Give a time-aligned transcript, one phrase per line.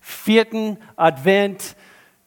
[0.00, 1.76] vierten Advent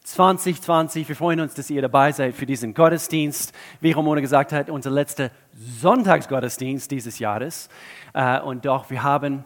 [0.04, 1.08] 2020.
[1.08, 3.52] Wir freuen uns, dass ihr dabei seid für diesen Gottesdienst.
[3.80, 7.68] Wie Ramona gesagt hat, unser letzter Sonntagsgottesdienst dieses Jahres.
[8.14, 9.44] Äh, und doch, wir haben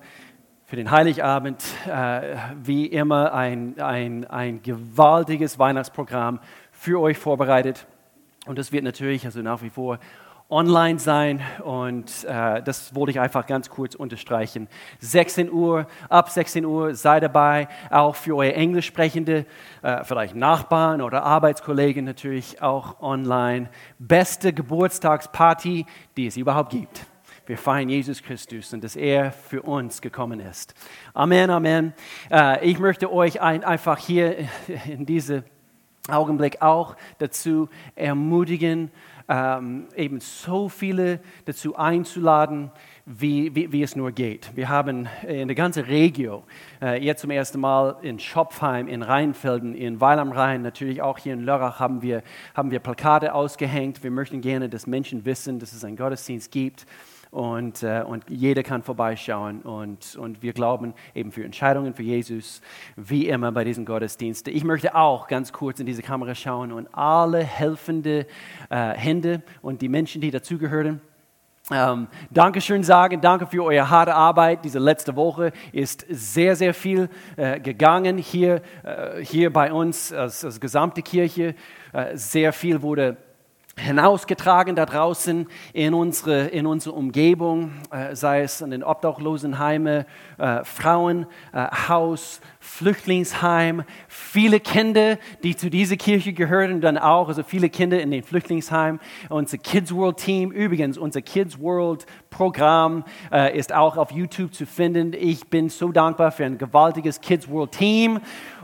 [0.67, 6.41] für den Heiligabend äh, wie immer ein, ein, ein gewaltiges Weihnachtsprogramm
[6.71, 7.87] für euch vorbereitet.
[8.47, 9.99] Und das wird natürlich also nach wie vor
[10.51, 14.69] online sein und äh, das wollte ich einfach ganz kurz unterstreichen.
[14.99, 19.47] 16 Uhr, ab 16 Uhr sei dabei, auch für eure englisch sprechende,
[19.83, 23.71] äh, vielleicht Nachbarn oder Arbeitskollegen natürlich auch online.
[23.99, 27.07] Beste Geburtstagsparty, die es überhaupt gibt.
[27.47, 30.75] Wir feiern Jesus Christus und dass er für uns gekommen ist.
[31.15, 31.95] Amen, Amen.
[32.31, 34.37] Äh, ich möchte euch ein, einfach hier
[34.87, 35.45] in diesem
[36.09, 38.91] Augenblick auch dazu ermutigen,
[39.31, 42.73] ähm, eben so viele dazu einzuladen,
[43.07, 44.51] wie, wie, wie, es nur geht.
[44.57, 46.43] Wir haben in der ganzen Region,
[46.83, 51.19] äh, jetzt zum ersten Mal in Schopfheim, in Rheinfelden, in Weil am Rhein, natürlich auch
[51.19, 52.23] hier in Lörrach haben wir,
[52.55, 54.03] haben wir Plakate ausgehängt.
[54.03, 56.85] Wir möchten gerne, dass Menschen wissen, dass es einen Gottesdienst gibt
[57.31, 59.63] und, äh, und jeder kann vorbeischauen.
[59.63, 62.61] Und, und wir glauben eben für Entscheidungen für Jesus,
[62.97, 64.55] wie immer bei diesen Gottesdiensten.
[64.55, 68.27] Ich möchte auch ganz kurz in diese Kamera schauen und alle helfende
[68.69, 71.01] äh, Hände und die Menschen, die dazugehören,
[71.73, 74.65] ähm, Dankeschön sagen, danke für eure harte Arbeit.
[74.65, 80.45] Diese letzte Woche ist sehr, sehr viel äh, gegangen hier, äh, hier bei uns als,
[80.45, 81.55] als gesamte Kirche.
[81.93, 83.17] Äh, sehr viel wurde
[83.79, 90.07] hinausgetragen da draußen in unsere, in unsere Umgebung, äh, sei es in den Obdachlosenheime,
[90.39, 97.71] äh, Frauenhaus, äh, Flüchtlingsheim, viele Kinder, die zu dieser Kirche gehören, dann auch, also viele
[97.71, 99.01] Kinder in den Flüchtlingsheimen.
[99.29, 104.67] Unser Kids World Team, übrigens, unser Kids World Programm äh, ist auch auf YouTube zu
[104.67, 105.13] finden.
[105.15, 108.21] Ich bin so dankbar für ein gewaltiges Kids World Team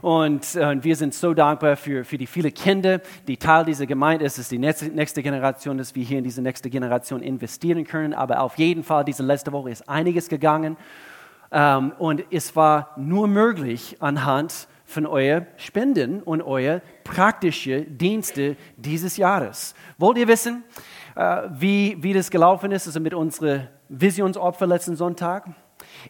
[0.06, 3.86] und, äh, und wir sind so dankbar für, für die vielen Kinder, die Teil dieser
[3.86, 4.34] Gemeinde ist.
[4.34, 8.14] Es ist die nächste, nächste Generation, dass wir hier in diese nächste Generation investieren können.
[8.14, 10.76] Aber auf jeden Fall, diese letzte Woche ist einiges gegangen.
[11.50, 19.16] Ähm, und es war nur möglich anhand von euren Spenden und euren praktischen Dienste dieses
[19.16, 19.74] Jahres.
[19.98, 20.62] Wollt ihr wissen,
[21.16, 25.48] äh, wie, wie das gelaufen ist, also mit unserem Visionsopfer letzten Sonntag?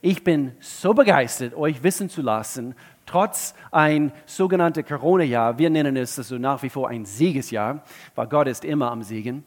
[0.03, 2.75] Ich bin so begeistert, euch wissen zu lassen,
[3.07, 7.83] trotz ein sogenanntes Corona-Jahr, wir nennen es also nach wie vor ein Siegesjahr,
[8.15, 9.45] weil Gott ist immer am Siegen.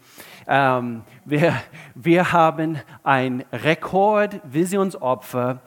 [0.48, 1.54] Ähm, wir,
[1.94, 5.60] wir haben ein Rekord-Visionsopfer,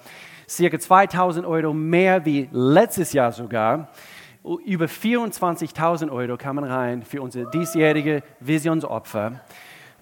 [0.49, 3.89] circa 2000 Euro mehr wie letztes Jahr sogar.
[4.65, 9.41] Über 24.000 Euro kamen rein für unser diesjährige Visionsopfer.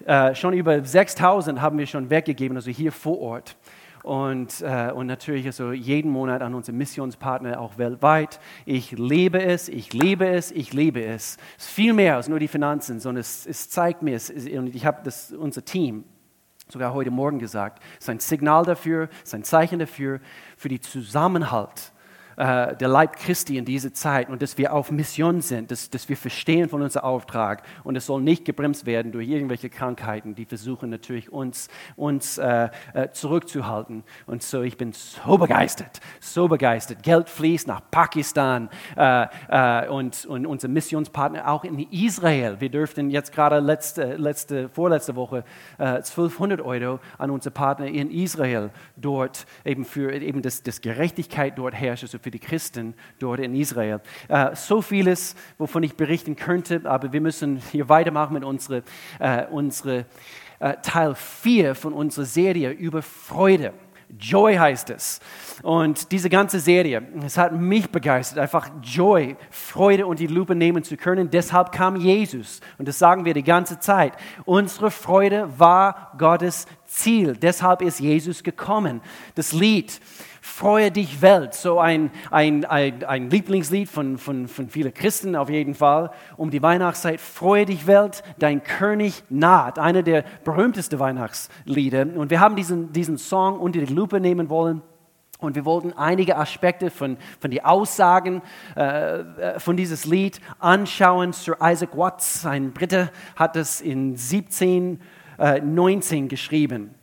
[0.05, 3.55] Äh, schon über 6.000 haben wir schon weggegeben, also hier vor Ort
[4.03, 8.39] und, äh, und natürlich also jeden Monat an unsere Missionspartner auch weltweit.
[8.65, 11.37] Ich liebe es, ich liebe es, ich liebe es.
[11.57, 14.75] Es ist viel mehr als nur die Finanzen, sondern es, es zeigt mir, es, und
[14.75, 16.03] ich habe das unser Team
[16.67, 20.21] sogar heute Morgen gesagt, es ist ein Signal dafür, es ist ein Zeichen dafür,
[20.55, 21.90] für die Zusammenhalt
[22.37, 26.09] äh, der Leib Christi in dieser Zeit und dass wir auf Mission sind, dass, dass
[26.09, 30.45] wir verstehen von unserem Auftrag und es soll nicht gebremst werden durch irgendwelche Krankheiten, die
[30.45, 34.03] versuchen natürlich uns, uns äh, äh, zurückzuhalten.
[34.25, 37.03] Und so, ich bin so begeistert, so begeistert.
[37.03, 42.57] Geld fließt nach Pakistan äh, äh, und, und unser Missionspartner auch in Israel.
[42.59, 45.43] Wir dürften jetzt gerade letzte, letzte, vorletzte Woche
[45.77, 51.57] 1200 äh, Euro an unsere Partner in Israel dort eben für eben das, das Gerechtigkeit
[51.57, 54.01] dort herrscht, also für die Christen dort in Israel.
[54.27, 58.81] Äh, so vieles, wovon ich berichten könnte, aber wir müssen hier weitermachen mit unserer
[59.19, 60.05] äh, unsere,
[60.59, 63.73] äh, Teil 4 von unserer Serie über Freude.
[64.19, 65.19] Joy heißt es.
[65.63, 70.83] Und diese ganze Serie, es hat mich begeistert, einfach Joy, Freude und die Lupe nehmen
[70.83, 71.29] zu können.
[71.29, 72.59] Deshalb kam Jesus.
[72.77, 74.13] Und das sagen wir die ganze Zeit.
[74.45, 77.37] Unsere Freude war Gottes Ziel.
[77.37, 79.01] Deshalb ist Jesus gekommen.
[79.35, 80.01] Das Lied,
[80.43, 85.51] Freue dich Welt, so ein, ein, ein, ein Lieblingslied von, von, von vielen Christen auf
[85.51, 87.21] jeden Fall, um die Weihnachtszeit.
[87.21, 92.07] Freue dich Welt, dein König naht, einer der berühmtesten Weihnachtslieder.
[92.15, 94.81] Und wir haben diesen, diesen Song unter die Lupe nehmen wollen.
[95.37, 98.41] Und wir wollten einige Aspekte von, von den Aussagen
[98.75, 101.33] äh, äh von dieses Lied anschauen.
[101.33, 106.95] Sir Isaac Watts, ein Brite, hat es in 1719 äh, geschrieben.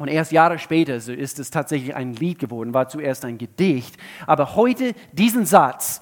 [0.00, 3.98] Und erst Jahre später so ist es tatsächlich ein Lied geworden, war zuerst ein Gedicht.
[4.26, 6.00] Aber heute diesen Satz,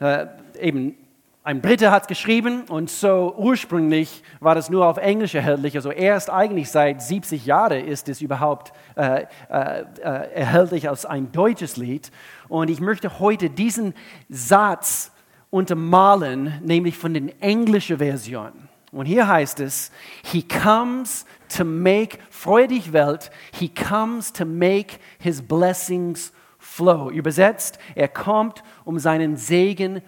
[0.00, 0.26] äh,
[0.60, 0.96] eben
[1.44, 5.76] ein Brite hat es geschrieben und so ursprünglich war das nur auf Englisch erhältlich.
[5.76, 9.84] Also erst eigentlich seit 70 Jahren ist es überhaupt äh, äh, äh,
[10.34, 12.10] erhältlich als ein deutsches Lied.
[12.48, 13.94] Und ich möchte heute diesen
[14.28, 15.12] Satz
[15.50, 18.50] untermalen, nämlich von der englischen Version.
[18.96, 19.92] Und hier heißt es,
[20.24, 27.10] He comes to make, freue dich Welt, He comes to make His blessings flow.
[27.10, 30.02] Übersetzt, er kommt, um seinen Segen zu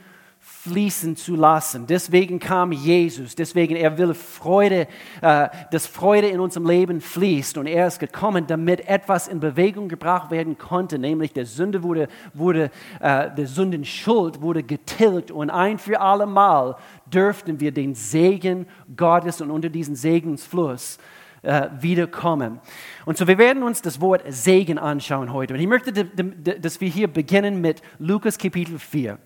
[0.68, 1.86] fließen zu lassen.
[1.86, 4.86] Deswegen kam Jesus, deswegen er will Freude,
[5.22, 9.88] äh, dass Freude in unserem Leben fließt und er ist gekommen, damit etwas in Bewegung
[9.88, 12.70] gebracht werden konnte, nämlich der Sünde wurde, wurde
[13.00, 16.76] äh, der Sündenschuld wurde getilgt und ein für alle Mal
[17.06, 18.66] dürften wir den Segen
[18.96, 20.98] Gottes und unter diesen Segensfluss
[21.42, 22.60] äh, wiederkommen.
[23.06, 25.54] Und so, wir werden uns das Wort Segen anschauen heute.
[25.54, 29.18] Und ich möchte, dass wir hier beginnen mit Lukas Kapitel 4.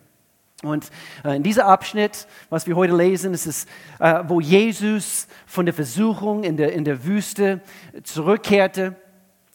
[0.62, 0.90] Und
[1.24, 3.66] äh, in diesem Abschnitt, was wir heute lesen, ist es,
[3.98, 7.60] äh, wo Jesus von der Versuchung in der, in der Wüste
[8.04, 8.94] zurückkehrte.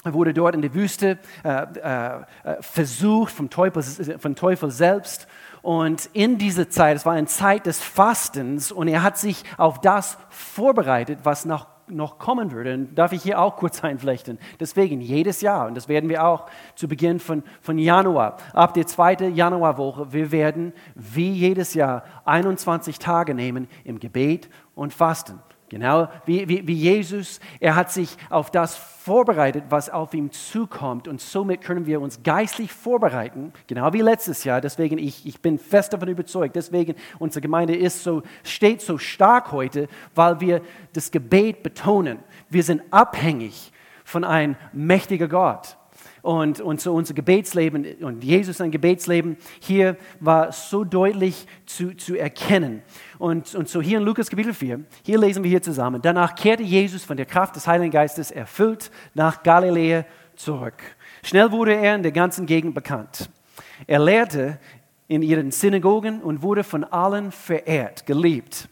[0.03, 2.19] Er wurde dort in der Wüste äh,
[2.61, 3.83] versucht vom Teufel,
[4.19, 5.27] vom Teufel selbst.
[5.61, 9.81] Und in dieser Zeit, es war eine Zeit des Fastens und er hat sich auf
[9.81, 12.87] das vorbereitet, was noch noch kommen würde.
[12.93, 14.39] Darf ich hier auch kurz einflechten.
[14.59, 18.87] Deswegen jedes Jahr, und das werden wir auch zu Beginn von, von Januar, ab der
[18.87, 25.39] zweiten Januarwoche, wir werden wie jedes Jahr 21 Tage nehmen im Gebet und Fasten.
[25.69, 31.09] Genau wie, wie, wie, Jesus, er hat sich auf das vorbereitet, was auf ihm zukommt.
[31.09, 34.61] Und somit können wir uns geistlich vorbereiten, genau wie letztes Jahr.
[34.61, 39.51] Deswegen, ich, ich bin fest davon überzeugt, deswegen unsere Gemeinde ist so, steht so stark
[39.51, 40.61] heute, weil wir
[40.93, 42.19] das Gebet betonen.
[42.49, 43.73] Wir sind abhängig
[44.05, 45.75] von einem mächtigen Gott
[46.21, 52.15] und, und so unser Gebetsleben und Jesus sein Gebetsleben hier war so deutlich zu, zu
[52.15, 52.81] erkennen.
[53.17, 56.01] Und, und so hier in Lukas Kapitel 4, hier lesen wir hier zusammen.
[56.01, 60.05] Danach kehrte Jesus von der Kraft des Heiligen Geistes erfüllt nach Galiläa
[60.35, 60.81] zurück.
[61.23, 63.29] Schnell wurde er in der ganzen Gegend bekannt.
[63.85, 64.59] Er lehrte
[65.07, 68.67] in ihren Synagogen und wurde von allen verehrt, geliebt.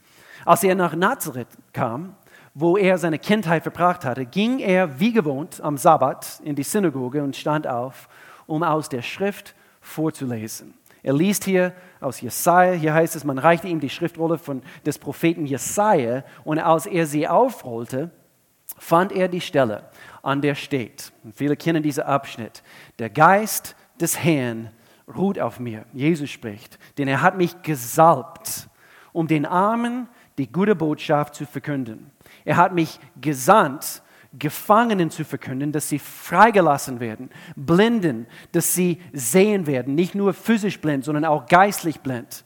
[0.46, 2.16] Als er nach Nazareth kam,
[2.58, 7.22] wo er seine Kindheit verbracht hatte, ging er wie gewohnt am Sabbat in die Synagoge
[7.22, 8.08] und stand auf,
[8.48, 10.74] um aus der Schrift vorzulesen.
[11.04, 14.98] Er liest hier aus Jesaja, hier heißt es, man reichte ihm die Schriftrolle von, des
[14.98, 18.10] Propheten Jesaja und als er sie aufrollte,
[18.80, 19.90] fand er die Stelle,
[20.24, 21.12] an der steht.
[21.26, 22.64] Und viele kennen diesen Abschnitt.
[23.00, 24.72] Der Geist des Herrn
[25.14, 25.86] ruht auf mir.
[25.94, 28.70] Jesus spricht, denn er hat mich gesalbt,
[29.12, 32.12] um den Armen die gute Botschaft zu verkünden.
[32.44, 34.02] Er hat mich gesandt,
[34.38, 40.80] Gefangenen zu verkünden, dass sie freigelassen werden, Blinden, dass sie sehen werden, nicht nur physisch
[40.82, 42.44] blind, sondern auch geistlich blind.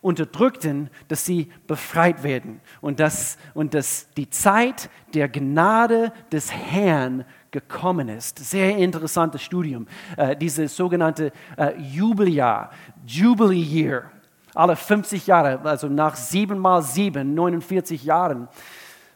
[0.00, 7.24] Unterdrückten, dass sie befreit werden und dass, und dass die Zeit der Gnade des Herrn
[7.50, 8.38] gekommen ist.
[8.38, 9.86] Sehr interessantes Studium,
[10.16, 12.70] äh, dieses sogenannte äh, Jubeljahr,
[13.06, 14.10] Jubilee Year,
[14.54, 18.48] alle 50 Jahre, also nach sieben mal sieben, 49 Jahren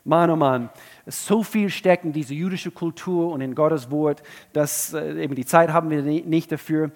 [0.05, 0.69] Mann, oh Mann,
[1.07, 4.23] so viel steckt in diese jüdische Kultur und in Gottes Wort,
[4.53, 6.91] dass äh, eben die Zeit haben wir nicht dafür.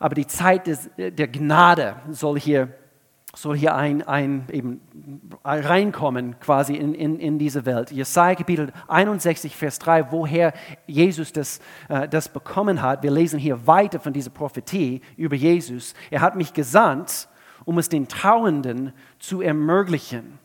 [0.00, 2.74] Aber die Zeit des, der Gnade soll hier,
[3.36, 4.80] soll hier ein, ein, eben
[5.44, 7.92] reinkommen quasi in, in, in diese Welt.
[7.92, 10.52] Jesaja Kapitel 61, Vers 3, woher
[10.88, 13.04] Jesus das, äh, das bekommen hat.
[13.04, 15.94] Wir lesen hier weiter von dieser Prophetie über Jesus.
[16.10, 17.28] Er hat mich gesandt,
[17.64, 20.38] um es den Trauenden zu ermöglichen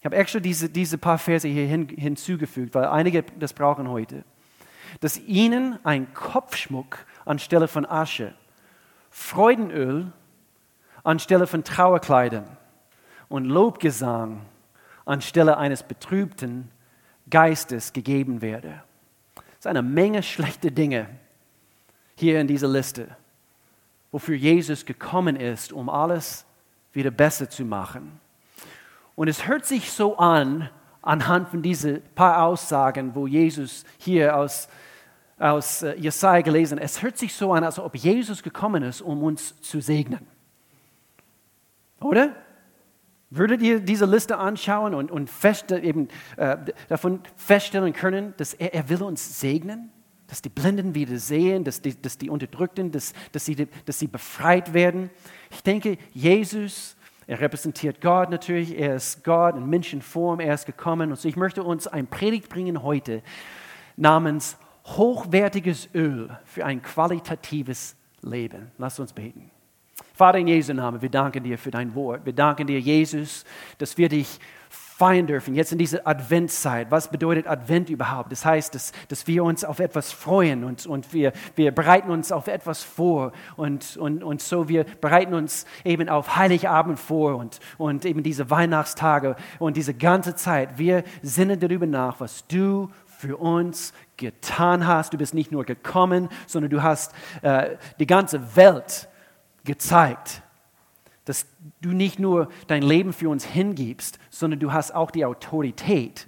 [0.00, 4.24] ich habe extra diese, diese paar Verse hier hin, hinzugefügt, weil einige das brauchen heute.
[5.00, 8.34] Dass ihnen ein Kopfschmuck anstelle von Asche,
[9.10, 10.10] Freudenöl
[11.04, 12.56] anstelle von Trauerkleidern
[13.28, 14.40] und Lobgesang
[15.04, 16.70] anstelle eines betrübten
[17.28, 18.82] Geistes gegeben werde.
[19.34, 21.08] Das ist eine Menge schlechte Dinge
[22.16, 23.16] hier in dieser Liste,
[24.12, 26.44] wofür Jesus gekommen ist, um alles
[26.92, 28.20] wieder besser zu machen.
[29.14, 30.70] Und es hört sich so an,
[31.02, 34.68] anhand von diesen paar Aussagen, wo Jesus hier aus,
[35.38, 39.22] aus äh, Jesaja gelesen es hört sich so an, als ob Jesus gekommen ist, um
[39.22, 40.26] uns zu segnen.
[42.00, 42.34] Oder?
[43.30, 46.56] Würdet ihr diese Liste anschauen und, und fest, eben, äh,
[46.88, 49.92] davon feststellen können, dass er, er will uns segnen?
[50.30, 54.06] Dass die Blinden wieder sehen, dass die, dass die Unterdrückten, dass, dass, sie, dass sie
[54.06, 55.10] befreit werden.
[55.50, 56.96] Ich denke, Jesus
[57.30, 61.12] er repräsentiert Gott natürlich, er ist Gott in Menschenform, er ist gekommen.
[61.12, 63.22] Und so ich möchte uns ein Predigt bringen heute
[63.96, 68.72] namens hochwertiges Öl für ein qualitatives Leben.
[68.78, 69.48] Lasst uns beten.
[70.12, 72.26] Vater in Jesu Namen, wir danken dir für dein Wort.
[72.26, 73.44] Wir danken dir, Jesus,
[73.78, 74.40] dass wir dich
[75.00, 76.90] feiern dürfen, jetzt in dieser Adventszeit.
[76.90, 78.30] Was bedeutet Advent überhaupt?
[78.30, 82.30] Das heißt, dass, dass wir uns auf etwas freuen und, und wir, wir bereiten uns
[82.32, 83.32] auf etwas vor.
[83.56, 88.50] Und, und, und so wir bereiten uns eben auf Heiligabend vor und, und eben diese
[88.50, 90.76] Weihnachtstage und diese ganze Zeit.
[90.76, 95.14] Wir sinnen darüber nach, was du für uns getan hast.
[95.14, 99.08] Du bist nicht nur gekommen, sondern du hast äh, die ganze Welt
[99.64, 100.42] gezeigt
[101.30, 101.46] dass
[101.80, 106.26] du nicht nur dein Leben für uns hingibst, sondern du hast auch die Autorität,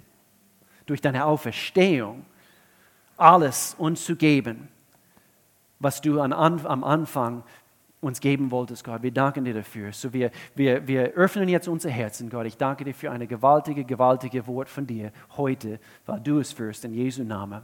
[0.85, 2.25] durch deine Auferstehung
[3.17, 4.69] alles uns zu geben,
[5.79, 7.43] was du am Anfang
[7.99, 9.03] uns geben wolltest, Gott.
[9.03, 9.91] Wir danken dir dafür.
[9.91, 12.45] So wir, wir, wir öffnen jetzt unser Herzen, Gott.
[12.45, 16.85] Ich danke dir für eine gewaltige, gewaltige Wort von dir heute, weil du es führst.
[16.85, 17.63] In Jesu Namen.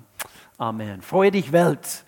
[0.58, 1.02] Amen.
[1.02, 2.04] Freue dich, Welt.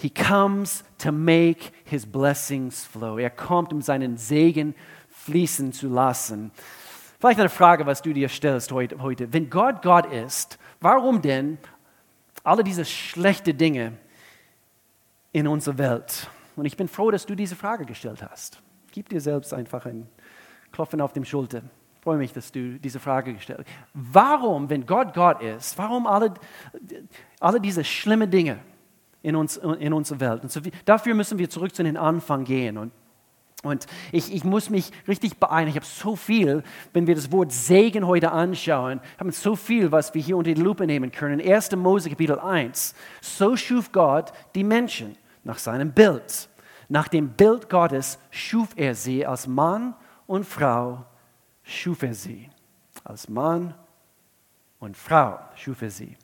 [0.00, 3.18] He comes to make his blessings flow.
[3.18, 4.74] Er kommt, um seinen Segen
[5.10, 6.52] fließen zu lassen.
[7.18, 9.32] Vielleicht eine Frage, was du dir stellst heute.
[9.32, 11.58] Wenn Gott Gott ist, warum denn
[12.42, 13.92] alle diese schlechten Dinge
[15.32, 16.30] in unserer Welt?
[16.56, 18.62] Und ich bin froh, dass du diese Frage gestellt hast.
[18.92, 20.08] Gib dir selbst einfach ein
[20.72, 21.58] Klopfen auf die Schulter.
[21.98, 23.68] Ich freue mich, dass du diese Frage gestellt hast.
[23.92, 26.32] Warum, wenn Gott Gott ist, warum alle,
[27.38, 28.60] alle diese schlimmen Dinge?
[29.22, 30.42] In, uns, in unserer Welt.
[30.42, 32.78] Und so, dafür müssen wir zurück zu den Anfang gehen.
[32.78, 32.92] Und,
[33.62, 35.68] und ich, ich muss mich richtig beeilen.
[35.68, 36.62] Ich habe so viel,
[36.92, 40.60] wenn wir das Wort Segen heute anschauen, haben so viel, was wir hier unter die
[40.60, 41.40] Lupe nehmen können.
[41.40, 41.76] 1.
[41.76, 42.94] Mose Kapitel 1.
[43.20, 46.48] So schuf Gott die Menschen nach seinem Bild.
[46.88, 49.94] Nach dem Bild Gottes schuf er sie als Mann
[50.26, 51.04] und Frau,
[51.62, 52.50] schuf er sie.
[53.04, 53.74] Als Mann
[54.80, 56.16] und Frau schuf er sie.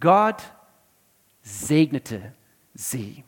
[0.00, 0.42] Gott
[1.42, 2.32] segnete
[2.74, 3.24] sie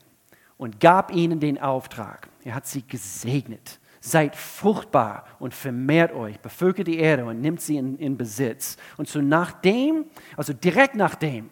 [0.57, 2.29] und gab ihnen den Auftrag.
[2.45, 3.81] Er hat sie gesegnet.
[4.01, 8.77] Seid fruchtbar und vermehrt euch, bevölkert die Erde und nimmt sie in, in Besitz.
[8.99, 10.05] Und so nachdem,
[10.37, 11.49] also direkt nachdem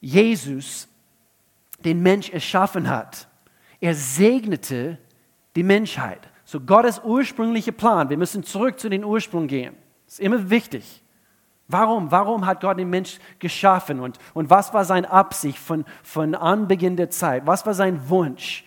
[0.00, 0.88] Jesus
[1.84, 3.28] den Mensch erschaffen hat,
[3.80, 4.98] er segnete
[5.54, 6.20] die Menschheit.
[6.46, 9.76] So Gottes ursprünglicher Plan, wir müssen zurück zu den Ursprung gehen.
[10.06, 11.03] Ist immer wichtig.
[11.68, 12.10] Warum?
[12.10, 14.00] Warum hat Gott den Mensch geschaffen?
[14.00, 17.46] Und, und was war seine Absicht von, von Anbeginn der Zeit?
[17.46, 18.64] Was war sein Wunsch?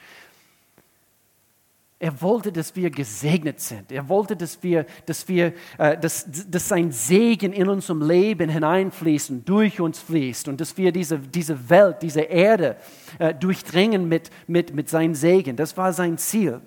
[2.00, 3.92] Er wollte, dass wir gesegnet sind.
[3.92, 9.32] Er wollte, dass, wir, dass, wir, äh, dass, dass sein Segen in unserem Leben hineinfließt
[9.32, 12.78] und durch uns fließt und dass wir diese, diese Welt, diese Erde
[13.18, 15.56] äh, durchdringen mit, mit, mit seinem Segen.
[15.56, 16.62] Das war sein Ziel.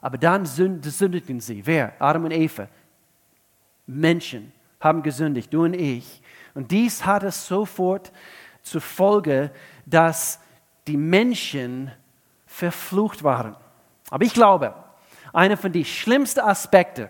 [0.00, 1.64] Aber dann sündeten sie.
[1.64, 1.92] Wer?
[2.00, 2.68] Adam und Eva.
[3.86, 6.22] Menschen haben gesündigt, du und ich.
[6.54, 8.12] Und dies hat es sofort
[8.62, 9.50] zur Folge,
[9.86, 10.40] dass
[10.86, 11.90] die Menschen
[12.46, 13.56] verflucht waren.
[14.10, 14.74] Aber ich glaube,
[15.32, 17.08] einer von den schlimmsten Aspekten,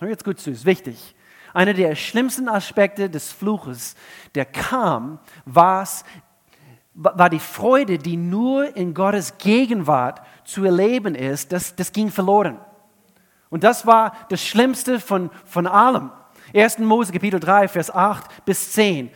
[0.00, 1.14] hör jetzt gut zu, ist wichtig,
[1.54, 3.94] einer der schlimmsten Aspekte des Fluches,
[4.34, 5.86] der kam, war
[7.30, 12.58] die Freude, die nur in Gottes Gegenwart zu erleben ist, das, das ging verloren.
[13.50, 16.10] Und das war das Schlimmste von, von allem.
[16.54, 16.78] 1.
[16.80, 19.10] Mose Kapitel 3, Vers 8 bis 10.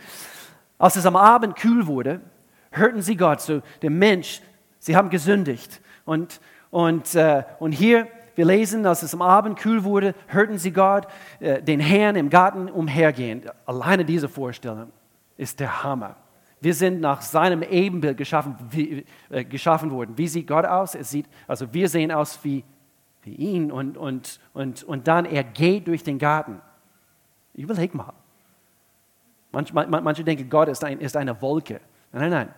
[0.77, 2.21] Als es am Abend kühl wurde,
[2.71, 4.41] hörten sie Gott, so der Mensch,
[4.79, 5.81] sie haben gesündigt.
[6.05, 6.39] Und,
[6.69, 11.07] und, äh, und hier, wir lesen, als es am Abend kühl wurde, hörten sie Gott,
[11.39, 13.43] äh, den Herrn im Garten umhergehen.
[13.65, 14.91] Alleine diese Vorstellung
[15.37, 16.15] ist der Hammer.
[16.59, 20.17] Wir sind nach seinem Ebenbild geschaffen, wie, äh, geschaffen worden.
[20.17, 20.95] Wie sieht Gott aus?
[20.95, 22.63] Es sieht, also wir sehen aus wie,
[23.21, 26.61] wie ihn und, und, und, und dann er geht durch den Garten.
[27.57, 28.13] Überleg mal.
[29.51, 31.81] Manche, manche denken, Gott ist, ein, ist eine Wolke.
[32.11, 32.53] Nein, nein, nein.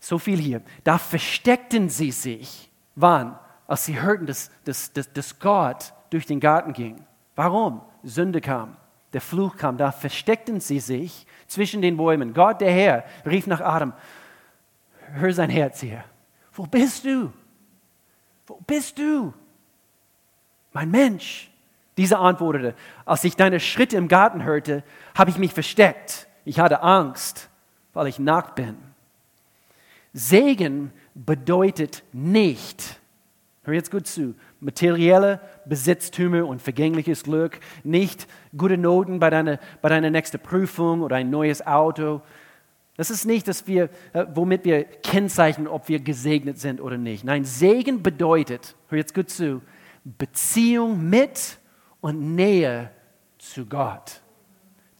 [0.00, 0.62] So viel hier.
[0.82, 2.70] Da versteckten sie sich.
[2.96, 3.38] Wann?
[3.68, 7.06] Als sie hörten, dass, dass, dass, dass Gott durch den Garten ging.
[7.36, 7.80] Warum?
[8.02, 8.76] Sünde kam.
[9.12, 9.76] Der Fluch kam.
[9.76, 12.34] Da versteckten sie sich zwischen den Bäumen.
[12.34, 13.92] Gott, der Herr, rief nach Adam:
[15.12, 16.04] Hör sein Herz hier.
[16.52, 17.32] Wo bist du?
[18.46, 19.32] Wo bist du?
[20.72, 21.51] Mein Mensch.
[21.96, 24.82] Dieser antwortete, als ich deine Schritte im Garten hörte,
[25.16, 26.26] habe ich mich versteckt.
[26.44, 27.48] Ich hatte Angst,
[27.92, 28.76] weil ich nackt bin.
[30.14, 33.00] Segen bedeutet nicht,
[33.64, 39.88] hör jetzt gut zu, materielle Besitztümer und vergängliches Glück, nicht gute Noten bei deiner, bei
[39.88, 42.22] deiner nächsten Prüfung oder ein neues Auto.
[42.96, 47.24] Das ist nicht, dass wir, äh, womit wir kennzeichnen, ob wir gesegnet sind oder nicht.
[47.24, 49.62] Nein, Segen bedeutet, hör jetzt gut zu,
[50.04, 51.58] Beziehung mit
[52.02, 52.90] und Nähe
[53.38, 54.20] zu Gott.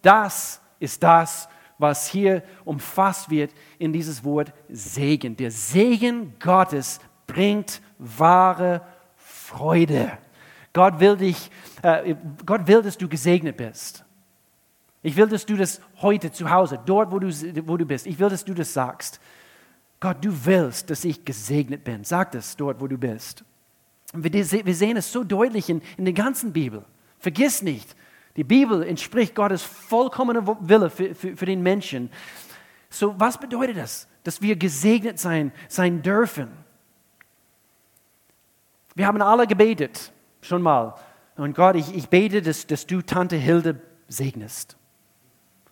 [0.00, 5.36] Das ist das, was hier umfasst wird in dieses Wort Segen.
[5.36, 8.80] Der Segen Gottes bringt wahre
[9.16, 10.16] Freude.
[10.72, 11.50] Gott will dich,
[11.82, 12.14] äh,
[12.46, 14.04] Gott will, dass du gesegnet bist.
[15.02, 17.28] Ich will, dass du das heute zu Hause, dort, wo du,
[17.66, 19.20] wo du bist, ich will, dass du das sagst.
[19.98, 22.04] Gott, du willst, dass ich gesegnet bin.
[22.04, 23.44] Sag das dort, wo du bist.
[24.12, 26.84] Wir sehen es so deutlich in, in der ganzen Bibel.
[27.18, 27.96] Vergiss nicht,
[28.36, 32.10] die Bibel entspricht Gottes vollkommener Wille für, für, für, den Menschen.
[32.88, 34.08] So, was bedeutet das?
[34.24, 36.48] Dass wir gesegnet sein, sein dürfen.
[38.94, 40.94] Wir haben alle gebetet, schon mal.
[41.36, 44.76] Und Gott, ich, ich bete, dass, dass du Tante Hilde segnest.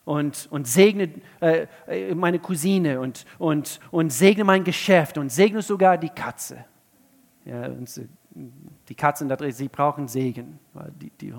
[0.04, 5.62] Und, und segne äh, äh meine Cousine und, und, und segne mein Geschäft und segne
[5.62, 6.64] sogar die Katze.
[7.44, 7.68] Ja,
[8.88, 10.58] die Katzen da drin, sie brauchen Segen.
[11.00, 11.34] Die, die,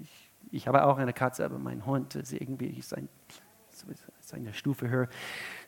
[0.00, 3.08] ich, ich, habe auch eine Katze, aber mein Hund ist irgendwie ist, ein,
[4.20, 5.08] ist eine Stufe höher.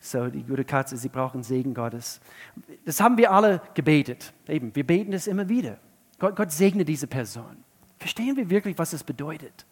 [0.01, 2.21] So, die gute Katze, sie brauchen Segen Gottes.
[2.85, 4.33] Das haben wir alle gebetet.
[4.49, 5.79] Eben, wir beten es immer wieder.
[6.19, 7.65] Gott, Gott segne diese Person.
[7.99, 9.67] Verstehen wir wirklich, was es bedeutet?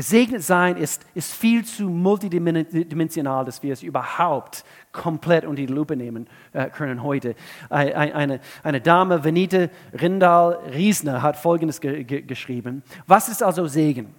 [0.00, 5.94] Gesegnet sein ist, ist viel zu multidimensional, dass wir es überhaupt komplett unter die Lupe
[5.94, 7.34] nehmen äh, können heute.
[7.68, 12.82] Eine, eine Dame, Venite Rindal Riesner, hat Folgendes ge ge geschrieben.
[13.06, 14.14] Was ist also Segen?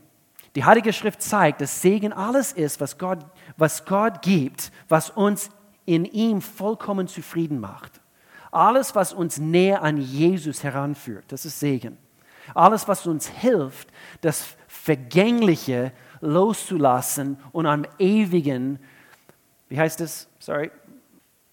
[0.54, 3.26] Die Heilige Schrift zeigt, dass Segen alles ist, was Gott,
[3.58, 5.50] was Gott gibt, was uns
[5.86, 8.02] in ihm vollkommen zufrieden macht.
[8.52, 11.98] Alles, was uns näher an Jesus heranführt, das ist Segen.
[12.53, 13.89] Alles, was uns hilft,
[14.21, 18.79] das Vergängliche loszulassen und am ewigen,
[19.69, 20.29] wie heißt es?
[20.39, 20.71] Sorry,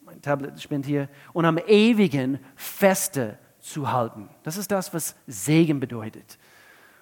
[0.02, 4.28] mein Tablet spinnt hier, und am ewigen Feste zu halten.
[4.42, 6.38] Das ist das, was Segen bedeutet.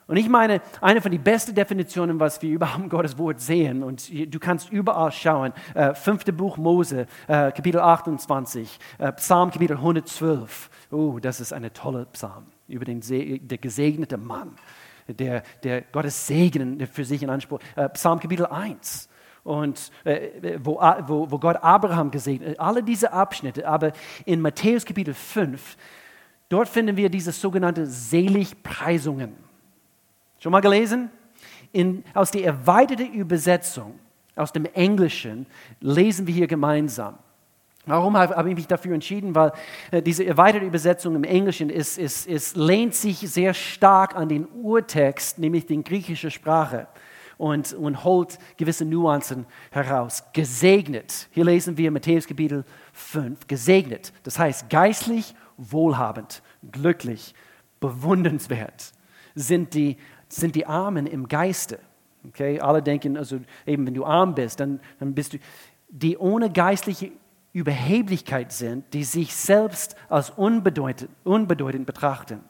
[0.09, 4.09] Und ich meine, eine von den besten Definitionen, was wir überhaupt Gottes Wort sehen, und
[4.11, 10.71] du kannst überall schauen, äh, fünfte Buch Mose, äh, Kapitel 28, äh, Psalm Kapitel 112.
[10.91, 14.57] Oh, das ist eine tolle Psalm über den, der gesegnete Mann
[15.09, 17.61] der, der Gottes Segen für sich in Anspruch.
[17.77, 19.09] Äh, Psalm Kapitel 1
[19.45, 23.93] und äh, wo, wo, wo Gott Abraham gesegnet, alle diese Abschnitte, aber
[24.25, 25.77] in Matthäus Kapitel 5,
[26.49, 29.35] dort finden wir diese sogenannte Seligpreisungen.
[30.41, 31.11] Schon mal gelesen?
[31.73, 33.99] In, aus der erweiterten Übersetzung
[34.35, 35.47] aus dem Englischen
[35.81, 37.19] lesen wir hier gemeinsam.
[37.87, 39.35] Warum habe ich mich dafür entschieden?
[39.35, 39.53] Weil
[39.93, 44.47] äh, diese erweiterte Übersetzung im Englischen ist, ist, ist, lehnt sich sehr stark an den
[44.47, 46.89] Urtext, nämlich die griechische Sprache,
[47.39, 50.25] und, und holt gewisse Nuancen heraus.
[50.33, 57.35] Gesegnet, hier lesen wir Matthäus Kapitel 5, gesegnet, das heißt geistlich wohlhabend, glücklich,
[57.79, 58.93] bewundernswert
[59.35, 61.79] sind die, sind die Armen im Geiste.
[62.29, 62.59] Okay?
[62.59, 65.39] Alle denken, also eben wenn du arm bist, dann, dann bist du,
[65.89, 67.13] die ohne geistliche
[67.57, 72.41] Überheblichkeit sind, die sich selbst als unbedeutend, unbedeutend betrachten.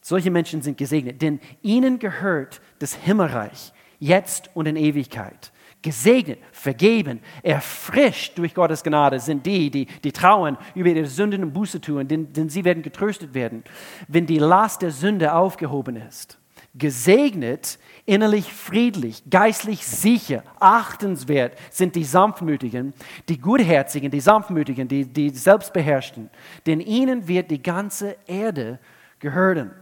[0.00, 5.52] Solche Menschen sind gesegnet, denn ihnen gehört das Himmelreich, jetzt und in Ewigkeit.
[5.82, 11.52] Gesegnet, vergeben, erfrischt durch Gottes Gnade sind die, die, die trauen über ihre Sünden und
[11.52, 13.62] Buße tun, denn, denn sie werden getröstet werden,
[14.08, 16.39] wenn die Last der Sünde aufgehoben ist.
[16.74, 22.94] Gesegnet, innerlich friedlich, geistlich sicher, achtenswert sind die Sanftmütigen,
[23.28, 26.30] die Gutherzigen, die Sanftmütigen, die, die Selbstbeherrschten,
[26.66, 28.78] denn ihnen wird die ganze Erde
[29.18, 29.72] gehören.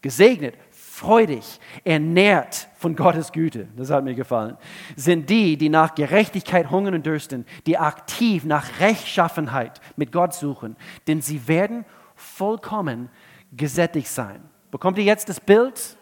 [0.00, 4.56] Gesegnet, freudig, ernährt von Gottes Güte, das hat mir gefallen,
[4.96, 10.76] sind die, die nach Gerechtigkeit hungern und dürsten, die aktiv nach Rechtschaffenheit mit Gott suchen,
[11.06, 13.10] denn sie werden vollkommen
[13.52, 14.40] gesättigt sein.
[14.70, 15.98] Bekommt ihr jetzt das Bild?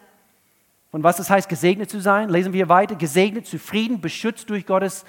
[0.91, 2.95] Und was es heißt, gesegnet zu sein, lesen wir weiter.
[2.95, 5.05] Gesegnet, zufrieden, beschützt durch Gottes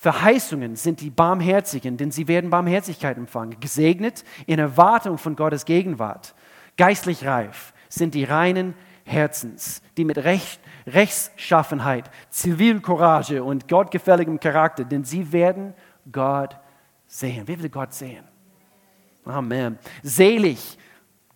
[0.00, 3.60] Verheißungen sind die Barmherzigen, denn sie werden Barmherzigkeit empfangen.
[3.60, 6.34] Gesegnet in Erwartung von Gottes Gegenwart.
[6.78, 8.72] Geistlich reif sind die reinen
[9.04, 15.74] Herzens, die mit Recht, Rechtschaffenheit, Zivilcourage und gottgefälligem Charakter, denn sie werden
[16.10, 16.56] Gott
[17.06, 17.42] sehen.
[17.44, 18.24] Wer will Gott sehen?
[19.26, 19.78] Amen.
[20.02, 20.78] Selig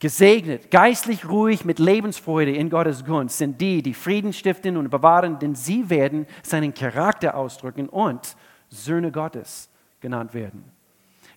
[0.04, 5.38] Gesegnet, geistlich ruhig mit Lebensfreude in Gottes Gunst sind die, die Frieden stiften und bewahren,
[5.38, 8.36] denn sie werden seinen Charakter ausdrücken und
[8.68, 10.62] Söhne Gottes genannt werden.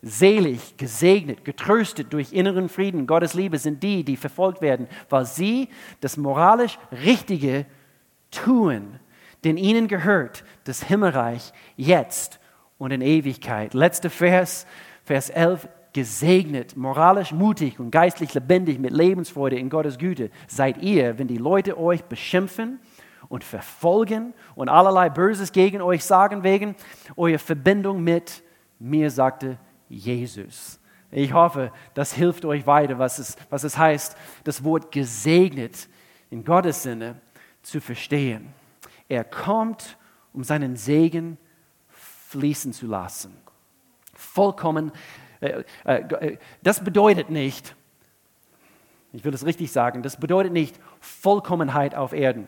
[0.02, 5.70] Selig, gesegnet, getröstet durch inneren Frieden, Gottes Liebe sind die, die verfolgt werden, weil sie
[6.02, 7.66] das moralisch Richtige
[8.32, 9.00] tun,
[9.46, 12.38] denn ihnen gehört das Himmelreich jetzt
[12.78, 13.74] und in Ewigkeit.
[13.74, 14.68] Letzter Vers,
[15.06, 21.18] Vers 11 gesegnet, moralisch mutig und geistlich lebendig mit Lebensfreude in Gottes Güte seid ihr,
[21.18, 22.80] wenn die Leute euch beschimpfen
[23.30, 26.76] und verfolgen und allerlei Böses gegen euch sagen wegen
[27.16, 28.44] eurer Verbindung mit
[28.78, 29.58] mir, sagte
[29.90, 30.80] Jesus.
[31.10, 35.90] Ich hoffe, das hilft euch weiter, was es, was es heißt, das Wort gesegnet
[36.30, 37.20] in Gottes Sinne
[37.64, 38.54] zu verstehen.
[39.10, 39.98] Er kommt,
[40.32, 41.40] um seinen Segen
[41.90, 43.36] fließen zu lassen.
[44.14, 44.92] Vollkommen.
[45.40, 47.76] Äh, äh, das bedeutet nicht,
[49.14, 52.48] ich will es richtig sagen, das bedeutet nicht Vollkommenheit auf Erden.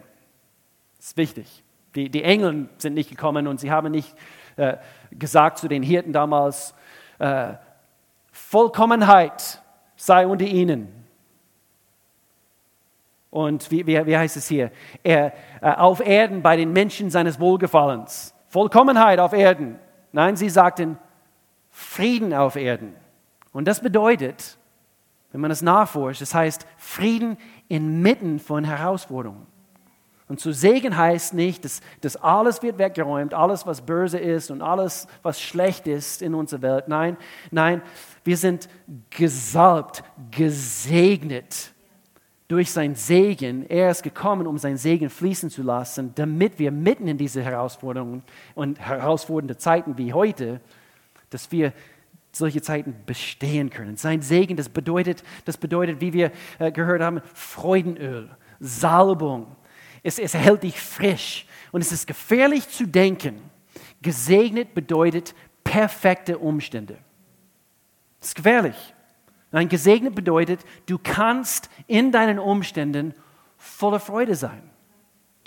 [0.98, 1.64] Das ist wichtig.
[1.96, 4.14] Die, die Engel sind nicht gekommen und sie haben nicht
[4.58, 4.78] äh,
[5.12, 6.76] gesagt zu den Hirten damals,
[7.18, 7.54] äh,
[8.32, 9.62] Vollkommenheit
[9.96, 11.00] sei unter ihnen.
[13.32, 14.72] Und wie, wie, wie heißt es hier?
[15.04, 18.34] Er, äh, auf Erden bei den Menschen seines Wohlgefallens.
[18.48, 19.80] Vollkommenheit auf Erden.
[20.12, 20.98] Nein, sie sagten
[21.80, 22.94] Frieden auf Erden.
[23.54, 24.58] Und das bedeutet,
[25.32, 27.38] wenn man es nachforscht, das heißt Frieden
[27.70, 29.48] inmitten von Herausforderungen.
[30.28, 34.62] Und zu Segen heißt nicht, dass, dass alles wird weggeräumt, alles, was böse ist und
[34.62, 36.88] alles, was schlecht ist in unserer Welt.
[36.90, 37.16] Nein,
[37.50, 37.82] nein,
[38.26, 38.68] wir sind
[39.10, 41.72] gesalbt, gesegnet
[42.50, 43.66] durch sein Segen.
[43.70, 48.22] Er ist gekommen, um sein Segen fließen zu lassen, damit wir mitten in diese Herausforderungen
[48.54, 50.60] und herausfordernde Zeiten wie heute,
[51.30, 51.74] dass wir
[52.32, 53.98] solche Zeiten bestehen können.
[53.98, 59.56] Sein Segen, das bedeutet, das bedeutet wie wir äh, gehört haben, Freudenöl, Salbung,
[60.04, 61.46] es, es hält dich frisch.
[61.72, 63.42] Und es ist gefährlich zu denken,
[64.02, 66.98] gesegnet bedeutet perfekte Umstände.
[68.20, 68.94] Das ist gefährlich.
[69.52, 73.14] Nein, gesegnet bedeutet, du kannst in deinen Umständen
[73.58, 74.62] voller Freude sein.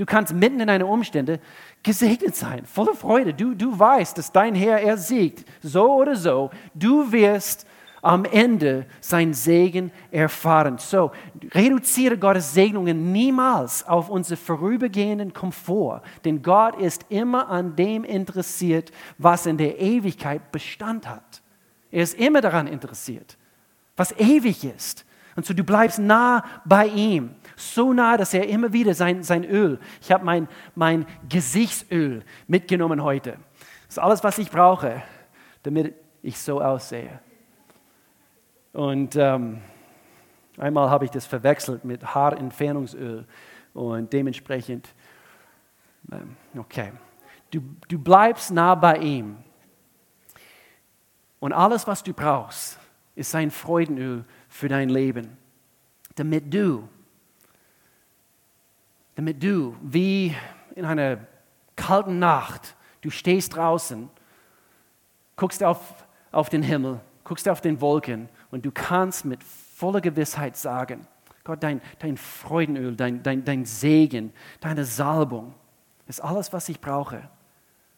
[0.03, 1.39] Du kannst mitten in deinen Umständen
[1.85, 3.33] gesegnet sein, voller Freude.
[3.33, 6.51] Du, du weißt, dass dein Herr, er siegt, so oder so.
[6.75, 7.69] Du wirst
[8.03, 10.79] am Ende sein Segen erfahren.
[10.79, 11.13] So,
[11.55, 18.91] reduziere Gottes Segnungen niemals auf unseren vorübergehenden Komfort, denn Gott ist immer an dem interessiert,
[19.19, 21.43] was in der Ewigkeit Bestand hat.
[21.93, 23.39] Er ist immer daran interessiert,
[23.95, 25.05] was ewig ist.
[25.37, 29.45] Und so du bleibst nah bei ihm, so nah, dass er immer wieder sein, sein
[29.45, 33.39] Öl, ich habe mein, mein Gesichtsöl mitgenommen heute.
[33.87, 35.03] Das ist alles, was ich brauche,
[35.63, 37.21] damit ich so aussehe.
[38.73, 39.61] Und ähm,
[40.59, 43.27] einmal habe ich das verwechselt mit Haarentfernungsöl
[43.75, 44.89] und dementsprechend,
[46.11, 46.93] ähm, okay,
[47.51, 49.37] du, du bleibst nah bei ihm.
[51.41, 52.79] Und alles, was du brauchst,
[53.15, 55.39] ist sein Freudenöl für dein Leben,
[56.15, 56.87] damit du,
[59.15, 60.37] damit du wie
[60.77, 61.27] in einer
[61.75, 64.11] kalten Nacht, du stehst draußen,
[65.37, 70.59] guckst auf, auf den Himmel, guckst auf den Wolken und du kannst mit voller Gewissheit
[70.59, 71.07] sagen,
[71.45, 75.55] Gott, dein, dein Freudenöl, dein, dein, dein Segen, deine Salbung
[76.07, 77.27] ist alles, was ich brauche.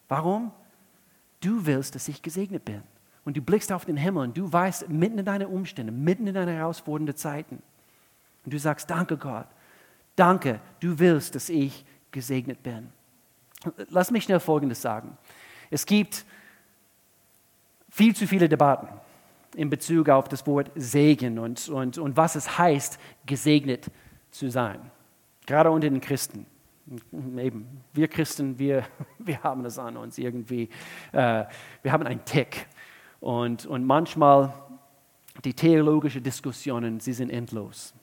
[0.07, 0.53] Warum?
[1.41, 2.81] Du willst, dass ich gesegnet bin.
[3.25, 6.35] Und du blickst auf den Himmel und du weißt, mitten in deine Umstände, mitten in
[6.35, 7.61] deine herausfordernden Zeiten.
[8.45, 9.47] Und du sagst, danke Gott,
[10.15, 12.89] danke, du willst, dass ich gesegnet bin.
[13.89, 15.17] Lass mich schnell Folgendes sagen.
[15.71, 16.23] Es gibt
[17.89, 18.87] viel zu viele Debatten
[19.55, 23.89] in Bezug auf das Wort Segen und, und, und was es heißt, gesegnet
[24.29, 24.79] zu sein.
[25.45, 26.45] Gerade unter den Christen.
[27.37, 28.85] Eben, wir Christen, wir,
[29.17, 30.69] wir haben das an uns irgendwie.
[31.11, 31.45] Äh,
[31.81, 32.67] wir haben einen Tick.
[33.25, 34.53] Und, und manchmal
[35.43, 37.93] die theologischen Diskussionen, sie sind endlos.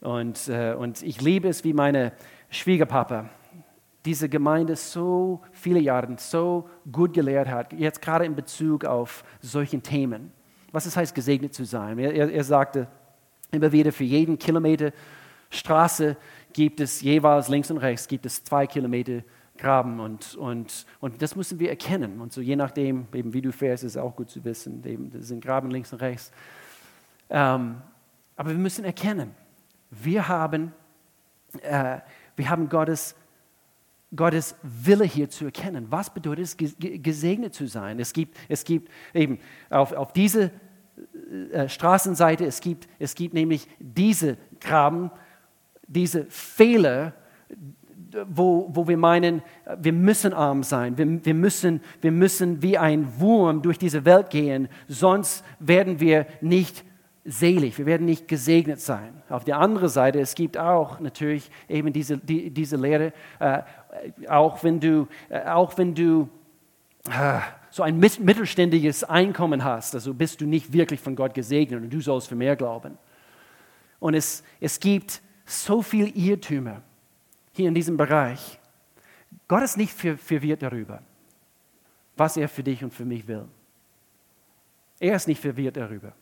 [0.00, 2.12] Und, äh, und ich liebe es, wie meine
[2.48, 3.28] Schwiegerpapa
[4.06, 9.82] diese Gemeinde so viele Jahre so gut gelehrt hat, jetzt gerade in Bezug auf solchen
[9.82, 10.32] Themen
[10.72, 11.98] was es heißt, gesegnet zu sein.
[11.98, 12.86] Er, er, sagte
[13.50, 14.92] immer wieder, für jeden Kilometer
[15.50, 16.16] Straße
[16.52, 19.22] gibt es jeweils links und rechts gibt es zwei Kilometer
[19.60, 22.20] Graben und, und, und das müssen wir erkennen.
[22.20, 25.28] Und so je nachdem, eben wie du fährst, ist auch gut zu wissen, eben, das
[25.28, 26.32] sind Graben links und rechts.
[27.28, 27.82] Ähm,
[28.36, 29.32] aber wir müssen erkennen,
[29.90, 30.72] wir haben,
[31.60, 31.98] äh,
[32.36, 33.14] wir haben Gottes,
[34.16, 35.86] Gottes Wille hier zu erkennen.
[35.90, 38.00] Was bedeutet es, gesegnet zu sein?
[38.00, 40.50] Es gibt, es gibt eben auf, auf diese
[41.52, 45.10] äh, Straßenseite, es gibt, es gibt nämlich diese Graben,
[45.86, 47.12] diese Fehler,
[48.26, 49.42] wo, wo wir meinen,
[49.78, 54.30] wir müssen arm sein, wir, wir, müssen, wir müssen wie ein Wurm durch diese Welt
[54.30, 56.84] gehen, sonst werden wir nicht
[57.24, 59.22] selig, wir werden nicht gesegnet sein.
[59.28, 63.62] Auf der anderen Seite, es gibt auch natürlich eben diese, die, diese Lehre, äh,
[64.28, 66.28] auch wenn du, äh, auch wenn du
[67.08, 71.90] äh, so ein mittelständiges Einkommen hast, also bist du nicht wirklich von Gott gesegnet und
[71.90, 72.98] du sollst für mehr glauben.
[74.00, 76.82] Und es, es gibt so viel Irrtümer
[77.60, 78.58] hier in diesem Bereich.
[79.46, 81.02] Gott ist nicht verwirrt darüber,
[82.16, 83.46] was er für dich und für mich will.
[84.98, 86.12] Er ist nicht verwirrt darüber.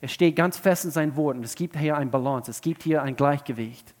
[0.00, 1.42] Er steht ganz fest in seinen Worten.
[1.42, 3.94] Es gibt hier ein Balance, es gibt hier ein Gleichgewicht.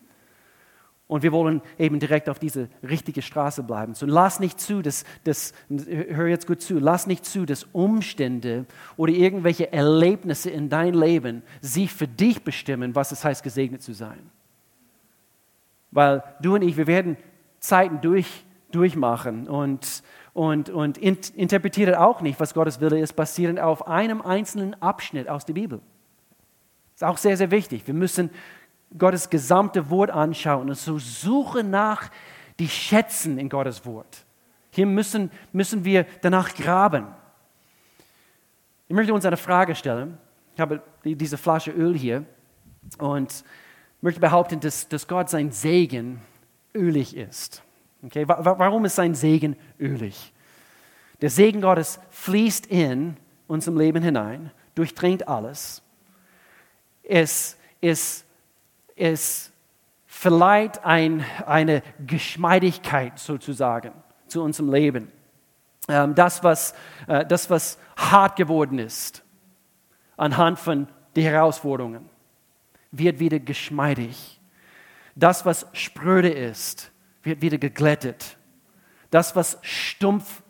[1.06, 3.94] Und wir wollen eben direkt auf diese richtige Straße bleiben.
[3.94, 8.64] So lass nicht zu, dass, dass, hör jetzt gut zu, lass nicht zu, dass Umstände
[8.96, 13.92] oder irgendwelche Erlebnisse in dein Leben sie für dich bestimmen, was es heißt, gesegnet zu
[13.92, 14.30] sein.
[15.94, 17.16] Weil du und ich, wir werden
[17.60, 20.02] Zeiten durch, durchmachen und,
[20.34, 25.46] und, und interpretieren auch nicht, was Gottes Wille ist, basierend auf einem einzelnen Abschnitt aus
[25.46, 25.78] der Bibel.
[26.92, 27.86] Das ist auch sehr, sehr wichtig.
[27.86, 28.30] Wir müssen
[28.98, 32.10] Gottes gesamte Wort anschauen und so suche nach
[32.58, 34.24] die Schätzen in Gottes Wort.
[34.70, 37.06] Hier müssen, müssen wir danach graben.
[38.88, 40.18] Ich möchte uns eine Frage stellen.
[40.54, 42.24] Ich habe diese Flasche Öl hier
[42.98, 43.44] und
[44.04, 46.20] möchte behaupten, dass, dass Gott sein Segen
[46.74, 47.62] ölig ist.
[48.02, 48.26] Okay?
[48.26, 50.32] Warum ist sein Segen ölig?
[51.20, 55.82] Der Segen Gottes fließt in unserem Leben hinein, durchdringt alles.
[57.02, 58.24] Es ist
[58.96, 59.50] es
[60.06, 63.92] verleiht ein, eine Geschmeidigkeit sozusagen
[64.26, 65.10] zu unserem Leben.
[65.88, 66.74] Ähm, das, was,
[67.08, 69.22] äh, das, was hart geworden ist
[70.16, 72.08] anhand von den Herausforderungen,
[72.98, 74.40] wird wieder geschmeidig.
[75.14, 76.90] Das, was spröde ist,
[77.22, 78.36] wird wieder geglättet.
[79.10, 80.42] Das, was stumpf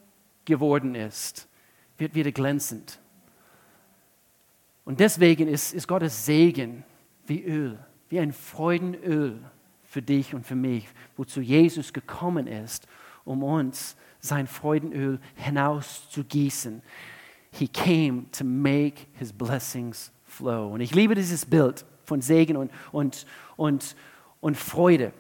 [0.45, 1.49] geworden ist,
[1.99, 2.99] wird wieder glänzend.
[4.85, 6.85] Und deswegen ist, ist Gottes Segen
[7.27, 7.79] wie Öl
[8.15, 9.41] wie ein Freudenöl
[9.83, 12.87] für dich und für mich, wozu Jesus gekommen ist,
[13.25, 16.81] um uns sein Freudenöl hinaus zu gießen.
[17.51, 20.75] He came to make his blessings flow.
[20.75, 23.97] Und ich liebe dieses Bild von Segen und, und, und,
[24.41, 25.13] und Freude,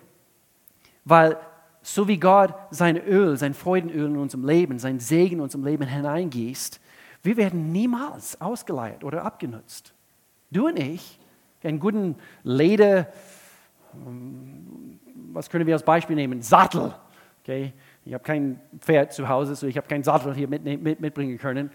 [1.05, 1.37] weil
[1.83, 5.87] so wie Gott sein Öl, sein Freudenöl in unserem Leben, sein Segen in unserem Leben
[5.87, 6.81] hineingießt,
[7.23, 9.92] wir werden niemals ausgeleiert oder abgenutzt.
[10.51, 11.18] Du und ich,
[11.62, 13.09] einen guten Leder,
[15.33, 16.42] was können wir als Beispiel nehmen?
[16.42, 16.94] Sattel.
[17.42, 17.73] Okay?
[18.07, 21.38] Ich habe kein Pferd zu Hause, so ich habe keinen Sattel hier mit, mit, mitbringen
[21.38, 21.71] können.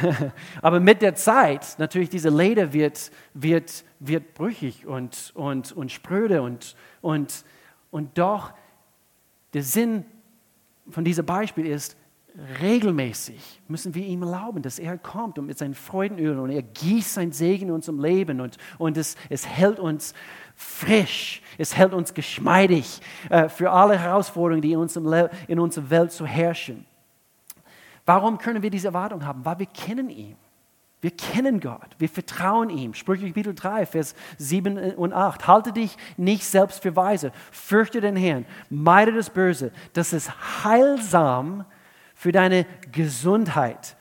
[0.62, 6.42] Aber mit der Zeit, natürlich, diese Leder wird, wird, wird brüchig und, und, und spröde
[6.42, 7.44] und, und,
[7.90, 8.52] und doch
[9.54, 10.04] der Sinn
[10.88, 11.96] von diesem Beispiel ist,
[12.62, 17.14] regelmäßig müssen wir ihm erlauben, dass er kommt und mit seinen Freudenöl und er gießt
[17.14, 20.14] sein Segen in unserem Leben und, und es, es hält uns
[20.62, 26.12] frisch, es hält uns geschmeidig äh, für alle Herausforderungen, die in, unserem in unserer Welt
[26.12, 26.86] zu herrschen.
[28.04, 29.44] Warum können wir diese Erwartung haben?
[29.44, 30.36] Weil wir kennen ihn.
[31.00, 32.94] Wir kennen Gott, wir vertrauen ihm.
[32.94, 35.48] Sprüche Kapitel 3, Vers 7 und 8.
[35.48, 39.72] Halte dich nicht selbst für weise, fürchte den Herrn, meide das Böse.
[39.94, 40.30] Das ist
[40.64, 41.64] heilsam
[42.14, 43.96] für deine Gesundheit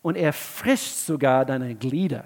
[0.00, 2.24] und erfrischt sogar deine Glieder.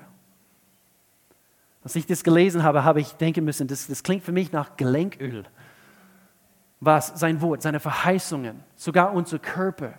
[1.88, 4.76] Als ich das gelesen habe, habe ich denken müssen, das, das klingt für mich nach
[4.76, 5.44] Gelenköl.
[6.80, 7.18] Was?
[7.18, 9.94] Sein Wort, seine Verheißungen, sogar unser Körper.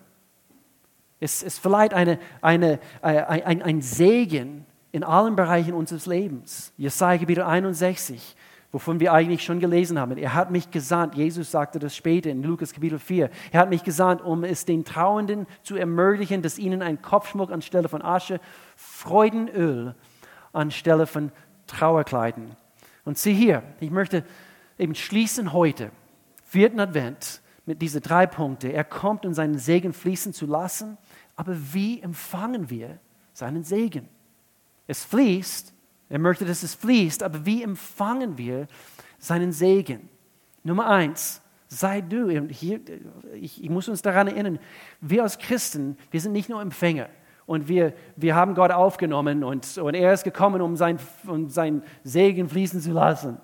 [1.20, 6.74] Es, es verleiht eine, eine, äh, ein, ein Segen in allen Bereichen unseres Lebens.
[6.78, 8.36] Jesaja Kapitel 61
[8.72, 10.16] wovon wir eigentlich schon gelesen haben.
[10.20, 13.84] Er hat mich gesandt, Jesus sagte das später in Lukas Kapitel 4, er hat mich
[13.84, 18.40] gesandt, um es den Trauenden zu ermöglichen, dass ihnen ein Kopfschmuck anstelle von Asche,
[18.76, 19.96] Freudenöl
[20.54, 21.32] anstelle von
[21.70, 22.56] Trauerkleiden.
[23.06, 24.26] Und sieh hier, ich möchte
[24.78, 25.92] eben schließen heute,
[26.46, 28.72] vierten Advent, mit diesen drei Punkten.
[28.72, 30.98] Er kommt, um seinen Segen fließen zu lassen,
[31.36, 33.00] aber wie empfangen wir
[33.32, 34.10] seinen Segen?
[34.88, 35.74] Es fließt,
[36.10, 38.68] er möchte, dass es fließt, aber wie empfangen wir
[39.20, 40.10] seinen Segen?
[40.64, 42.30] Nummer eins, sei du.
[42.50, 42.82] Hier,
[43.36, 44.58] ich, ich muss uns daran erinnern,
[45.00, 47.08] wir als Christen, wir sind nicht nur Empfänger
[47.50, 51.82] und wir, wir haben Gott aufgenommen und, und er ist gekommen, um sein, um sein
[52.04, 53.40] Segen fließen zu lassen.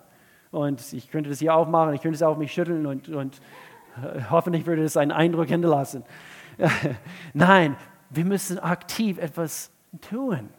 [0.51, 3.41] Und ich könnte das hier aufmachen, ich könnte es auf mich schütteln und, und
[3.97, 6.03] äh, hoffentlich würde es einen Eindruck hinterlassen.
[7.33, 7.77] Nein,
[8.11, 9.71] wir müssen aktiv etwas
[10.07, 10.49] tun.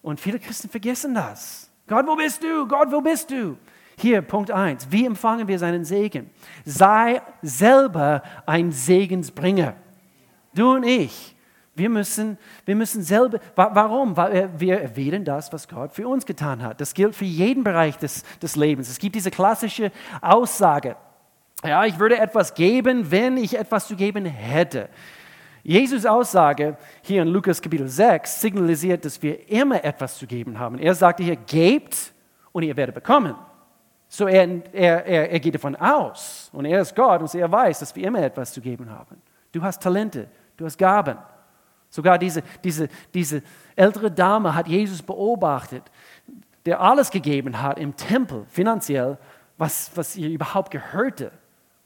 [0.00, 1.70] Und viele Christen vergessen das.
[1.88, 2.66] Gott, wo bist du?
[2.66, 3.58] Gott, wo bist du?
[3.98, 4.90] Hier, Punkt 1.
[4.90, 6.30] Wie empfangen wir seinen Segen?
[6.64, 9.74] Sei selber ein Segensbringer.
[10.54, 11.36] Du und ich.
[11.78, 14.16] Wir müssen, wir müssen selber, warum?
[14.16, 16.80] Weil wir erwähnen das, was Gott für uns getan hat.
[16.80, 18.90] Das gilt für jeden Bereich des, des Lebens.
[18.90, 20.96] Es gibt diese klassische Aussage,
[21.64, 24.88] ja, ich würde etwas geben, wenn ich etwas zu geben hätte.
[25.64, 30.78] Jesus Aussage hier in Lukas Kapitel 6 signalisiert, dass wir immer etwas zu geben haben.
[30.78, 32.12] Er sagte hier, gebt
[32.52, 33.34] und ihr werdet bekommen.
[34.08, 37.80] So er, er, er, er geht davon aus und er ist Gott und er weiß,
[37.80, 39.20] dass wir immer etwas zu geben haben.
[39.52, 41.18] Du hast Talente, du hast Gaben.
[41.90, 43.42] Sogar diese, diese, diese
[43.76, 45.82] ältere Dame hat Jesus beobachtet,
[46.66, 49.18] der alles gegeben hat im Tempel, finanziell,
[49.56, 51.32] was, was ihr überhaupt gehörte.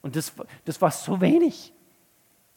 [0.03, 0.33] Und das,
[0.65, 1.73] das war so wenig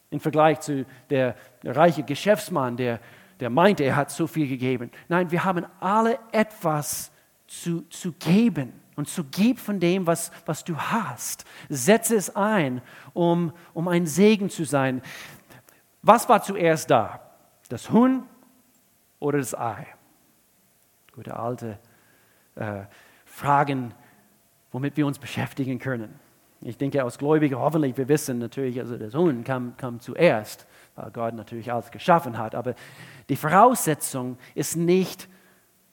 [0.09, 2.99] im Vergleich zu der, der reiche Geschäftsmann, der,
[3.39, 4.89] der meinte, er hat so viel gegeben.
[5.07, 7.11] Nein, wir haben alle etwas
[7.47, 8.73] zu, zu geben.
[8.95, 11.43] Und so gib von dem, was, was du hast.
[11.69, 12.81] Setze es ein,
[13.13, 15.01] um, um ein Segen zu sein.
[16.01, 17.24] Was war zuerst da?
[17.69, 18.23] Das Huhn
[19.19, 19.87] oder das Ei?
[21.13, 21.79] Gute alte
[22.55, 22.83] äh,
[23.25, 23.93] Fragen,
[24.71, 26.19] womit wir uns beschäftigen können.
[26.61, 31.11] Ich denke, als Gläubige hoffentlich, wir wissen natürlich, also das Huhn kam, kam zuerst, weil
[31.11, 32.55] Gott natürlich alles geschaffen hat.
[32.55, 32.75] Aber
[33.29, 35.27] die Voraussetzung ist nicht,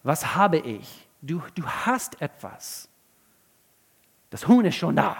[0.02, 1.08] was habe ich?
[1.20, 2.88] Du, du hast etwas.
[4.30, 5.16] Das Huhn ist schon da.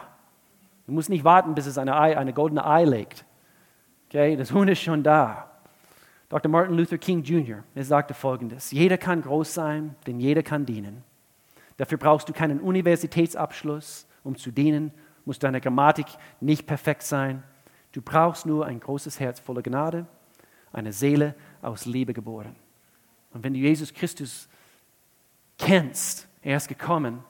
[0.86, 3.24] Du musst nicht warten, bis es eine, Ei, eine goldene Ei legt.
[4.08, 5.51] Okay, das Huhn ist schon da.
[6.32, 6.50] Dr.
[6.50, 7.62] Martin Luther King Jr.
[7.74, 11.04] Er sagte folgendes: Jeder kann groß sein, denn jeder kann dienen.
[11.76, 14.92] Dafür brauchst du keinen Universitätsabschluss, um zu dienen,
[15.26, 16.06] muss deine Grammatik
[16.40, 17.42] nicht perfekt sein.
[17.92, 20.06] Du brauchst nur ein großes Herz voller Gnade,
[20.72, 22.56] eine Seele aus Liebe geboren.
[23.34, 24.48] Und wenn du Jesus Christus
[25.58, 27.22] kennst, er ist gekommen,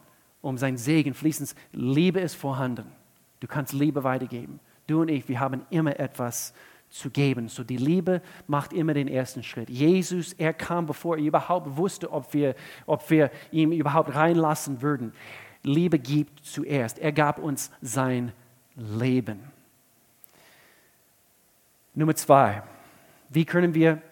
[0.42, 1.56] um sein Segen fließend.
[1.72, 2.92] Liebe ist vorhanden.
[3.40, 4.60] Du kannst Liebe weitergeben.
[4.86, 6.54] Du und ich, wir haben immer etwas
[6.92, 7.48] zu geben.
[7.48, 9.70] So die Liebe macht immer den ersten Schritt.
[9.70, 12.55] Jesus, er kam, bevor er überhaupt wusste, ob wir,
[12.87, 15.12] ob wir ihn überhaupt reinlassen würden.
[15.62, 16.98] Liebe gibt zuerst.
[16.98, 18.33] Er gab uns sein
[18.76, 19.40] Leben.
[21.94, 22.62] Nummer zwei.
[23.28, 24.02] Wie können wir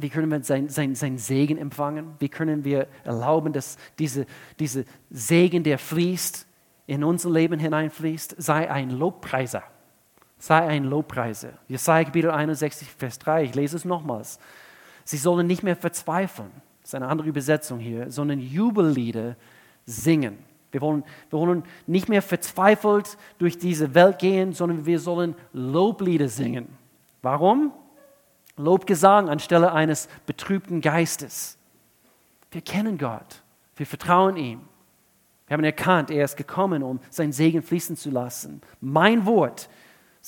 [0.00, 2.14] wie können wir sein, sein, sein Segen empfangen?
[2.20, 4.26] Wie können wir erlauben, dass diese,
[4.60, 6.46] diese Segen, der fließt,
[6.86, 9.64] in unser Leben hineinfließt, sei ein Lobpreiser.
[10.38, 11.50] Sei ein Lobpreiser.
[11.66, 14.38] Jesaja Kapitel 61, Vers 3, ich lese es nochmals.
[15.04, 16.50] Sie sollen nicht mehr verzweifeln,
[16.82, 19.36] das ist eine andere Übersetzung hier, sondern Jubellieder
[19.84, 20.38] singen.
[20.70, 26.28] Wir wollen, wir wollen nicht mehr verzweifelt durch diese Welt gehen, sondern wir sollen Loblieder
[26.28, 26.68] singen.
[27.22, 27.72] Warum?
[28.56, 31.56] Lobgesang anstelle eines betrübten Geistes.
[32.50, 33.42] Wir kennen Gott.
[33.76, 34.60] Wir vertrauen ihm.
[35.46, 38.60] Wir haben erkannt, er ist gekommen, um seinen Segen fließen zu lassen.
[38.80, 39.70] Mein Wort,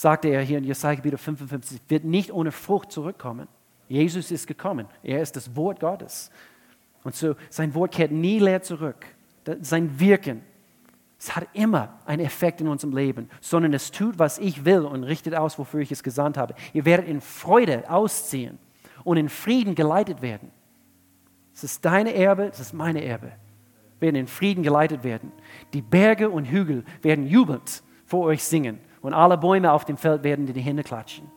[0.01, 3.49] sagte er hier in Jesaja Kapitel 55, wird nicht ohne Frucht zurückkommen.
[3.87, 4.87] Jesus ist gekommen.
[5.03, 6.31] Er ist das Wort Gottes.
[7.05, 9.05] Und so, sein Wort kehrt nie leer zurück.
[9.61, 10.41] Sein Wirken
[11.19, 15.05] es hat immer einen Effekt in unserem Leben, sondern es tut, was ich will und
[15.05, 16.55] richtet aus, wofür ich es gesandt habe.
[16.73, 18.59] Ihr werdet in Freude ausziehen
[19.05, 20.51] und in Frieden geleitet werden.
[21.53, 23.33] Es ist deine Erbe, es ist meine Erbe.
[23.99, 25.31] Wir werden in Frieden geleitet werden.
[25.75, 30.23] Die Berge und Hügel werden jubelnd vor euch singen und alle Bäume auf dem Feld
[30.23, 31.31] werden dir die Hände klatschen.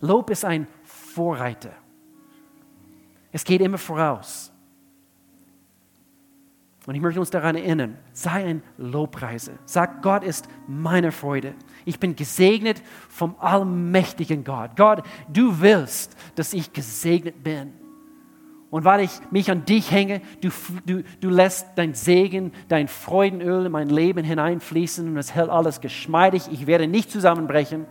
[0.00, 1.72] Lob ist ein Vorreiter.
[3.32, 4.52] Es geht immer voraus.
[6.86, 9.52] Und ich möchte uns daran erinnern, sei ein Lobpreiser.
[9.66, 11.54] Sag, Gott ist meine Freude.
[11.84, 14.76] Ich bin gesegnet vom allmächtigen Gott.
[14.76, 17.79] Gott, du willst, dass ich gesegnet bin.
[18.70, 20.50] Und weil ich mich an dich hänge, du,
[20.86, 25.80] du, du lässt dein Segen, dein Freudenöl in mein Leben hineinfließen und es hält alles
[25.80, 26.44] geschmeidig.
[26.52, 27.86] Ich werde nicht zusammenbrechen.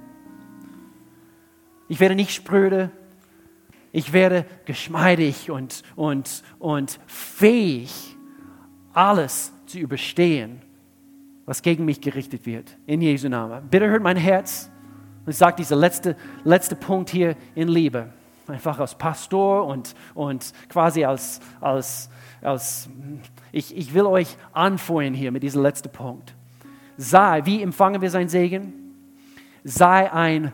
[1.89, 2.91] Ich werde nicht spröde.
[3.91, 8.15] Ich werde geschmeidig und, und, und fähig
[8.93, 10.61] alles zu überstehen,
[11.45, 12.77] was gegen mich gerichtet wird.
[12.85, 13.67] In Jesu Namen.
[13.69, 14.69] Bitte hört mein Herz
[15.25, 18.13] und sagt dieser letzte, letzte Punkt hier in Liebe.
[18.49, 22.09] Einfach als Pastor und, und quasi als, als,
[22.41, 22.89] als
[23.51, 26.35] ich, ich will euch anfeuern hier mit diesem letzten Punkt.
[26.97, 28.73] Sei, wie empfangen wir sein Segen?
[29.63, 30.53] Sei ein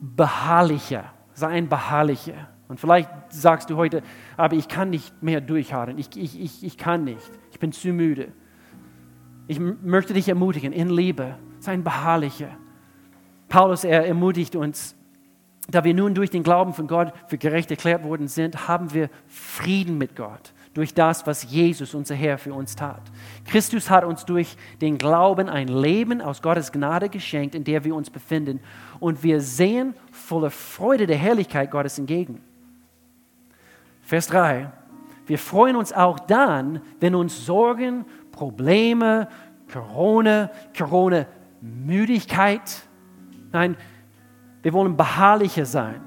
[0.00, 2.48] beharrlicher, sei ein beharrlicher.
[2.68, 4.02] Und vielleicht sagst du heute,
[4.36, 7.30] aber ich kann nicht mehr durchhalten, ich, ich, ich, ich kann nicht
[7.60, 8.32] ich bin zu müde.
[9.46, 12.56] Ich möchte dich ermutigen, in Liebe, sei ein beharrlicher.
[13.50, 14.96] Paulus, er ermutigt uns,
[15.74, 19.08] da wir nun durch den Glauben von Gott für gerecht erklärt worden sind, haben wir
[19.28, 23.02] Frieden mit Gott durch das, was Jesus, unser Herr, für uns tat.
[23.44, 27.94] Christus hat uns durch den Glauben ein Leben aus Gottes Gnade geschenkt, in der wir
[27.94, 28.60] uns befinden.
[29.00, 32.40] Und wir sehen voller Freude der Herrlichkeit Gottes entgegen.
[34.02, 34.70] Vers 3.
[35.26, 39.28] Wir freuen uns auch dann, wenn uns Sorgen, Probleme,
[39.72, 42.82] Corona, Corona-Müdigkeit,
[43.52, 43.76] nein,
[44.62, 46.00] wir wollen beharrlicher sein.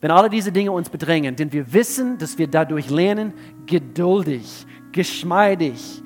[0.00, 3.34] Wenn alle diese Dinge uns bedrängen, denn wir wissen, dass wir dadurch lernen,
[3.66, 6.02] geduldig, geschmeidig,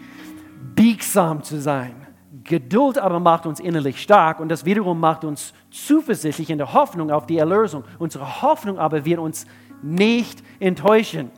[0.74, 1.94] biegsam zu sein.
[2.42, 7.10] Geduld aber macht uns innerlich stark und das wiederum macht uns zuversichtlich in der Hoffnung
[7.10, 7.84] auf die Erlösung.
[7.98, 9.46] Unsere Hoffnung aber wird uns
[9.82, 11.30] nicht enttäuschen.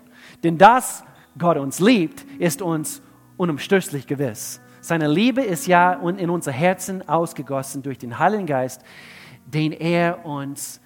[0.43, 1.05] Denn das
[1.39, 3.03] Gott uns liebt, ist uns
[3.37, 4.61] unumstößlich gewiss.
[4.81, 8.83] Seine Liebe ist ja in unser Herzen ausgegossen durch den Heiligen Geist,
[9.47, 10.81] den er uns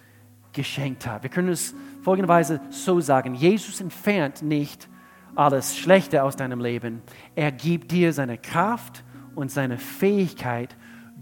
[0.53, 1.23] geschenkt hat.
[1.23, 4.89] Wir können es folgenderweise so sagen, Jesus entfernt nicht
[5.35, 7.03] alles Schlechte aus deinem Leben.
[7.35, 9.05] Er gibt dir seine Kraft
[9.35, 10.77] und seine Fähigkeit,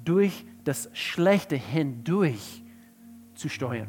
[0.05, 2.63] durch das Schlechte hindurch
[3.35, 3.89] zu steuern.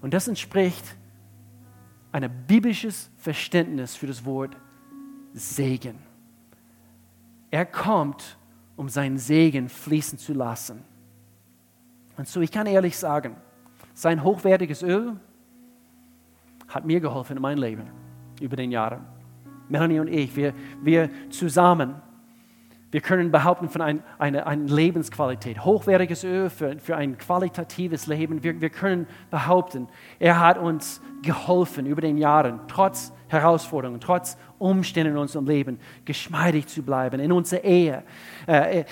[0.00, 0.96] Und das entspricht
[2.12, 4.56] ein biblisches Verständnis für das Wort
[5.34, 5.98] Segen.
[7.50, 8.38] Er kommt,
[8.76, 10.82] um seinen Segen fließen zu lassen.
[12.18, 13.36] Und so, ich kann ehrlich sagen,
[13.94, 15.16] sein hochwertiges Öl
[16.66, 17.84] hat mir geholfen in meinem Leben
[18.40, 19.06] über den Jahren.
[19.68, 20.52] Melanie und ich, wir,
[20.82, 21.94] wir zusammen,
[22.90, 28.42] wir können behaupten von ein, einer, einer Lebensqualität, hochwertiges Öl für, für ein qualitatives Leben.
[28.42, 29.86] Wir, wir können behaupten,
[30.18, 36.66] er hat uns geholfen über den Jahren, trotz Herausforderungen, trotz Umständen in unserem Leben, geschmeidig
[36.66, 38.02] zu bleiben, in unserer Ehe.
[38.46, 38.84] Äh, äh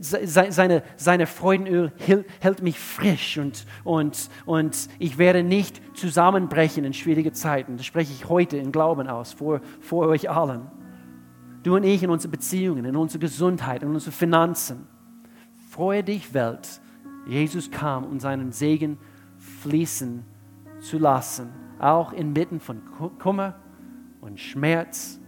[0.00, 1.92] seine, seine Freudenöl
[2.40, 7.76] hält mich frisch und, und, und ich werde nicht zusammenbrechen in schwierigen Zeiten.
[7.76, 10.70] Das spreche ich heute im Glauben aus, vor, vor euch allen.
[11.62, 14.86] Du und ich in unseren Beziehungen, in unserer Gesundheit, in unseren Finanzen.
[15.70, 16.80] Freue dich, Welt.
[17.26, 18.98] Jesus kam, um seinen Segen
[19.62, 20.24] fließen
[20.80, 22.80] zu lassen, auch inmitten von
[23.18, 23.54] Kummer
[24.20, 25.18] und Schmerz.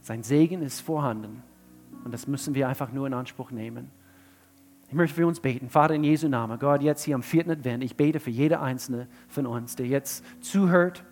[0.00, 1.42] Sein Segen ist vorhanden
[2.04, 3.90] und das müssen wir einfach nur in Anspruch nehmen.
[4.88, 5.70] Ich möchte für uns beten.
[5.70, 9.08] Vater, in Jesu Namen, Gott, jetzt hier am vierten Advent, ich bete für jede einzelne
[9.28, 11.04] von uns, der jetzt zuhört.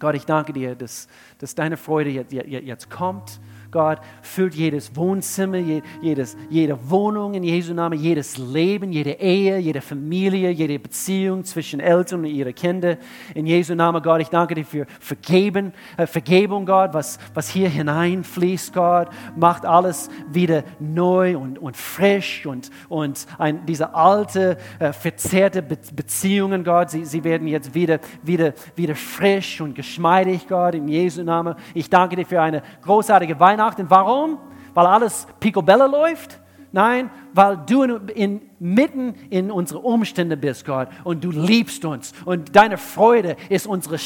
[0.00, 1.06] Gott, ich danke dir, dass,
[1.38, 3.40] dass deine Freude jetzt, jetzt kommt
[3.72, 5.56] Gott füllt jedes Wohnzimmer,
[6.02, 11.80] jedes, jede Wohnung in Jesu Namen, jedes Leben, jede Ehe, jede Familie, jede Beziehung zwischen
[11.80, 12.98] Eltern und ihren Kindern.
[13.34, 17.70] In Jesu Namen, Gott, ich danke dir für Vergeben, äh, Vergebung, Gott, was, was hier
[17.70, 24.92] hineinfließt, Gott, macht alles wieder neu und, und frisch und, und ein, diese alte, äh,
[24.92, 30.74] verzerrte Be Beziehungen, Gott, sie, sie werden jetzt wieder, wieder, wieder frisch und geschmeidig, Gott,
[30.74, 31.54] in Jesu Namen.
[31.72, 33.61] Ich danke dir für eine großartige Weihnacht.
[33.62, 33.88] Weihnachten.
[33.90, 34.38] Warum?
[34.74, 36.40] Weil alles picobello läuft?
[36.72, 42.12] Nein, weil du in, in, mitten in unsere Umstände bist, Gott, und du liebst uns.
[42.24, 43.98] Und deine Freude ist unsere,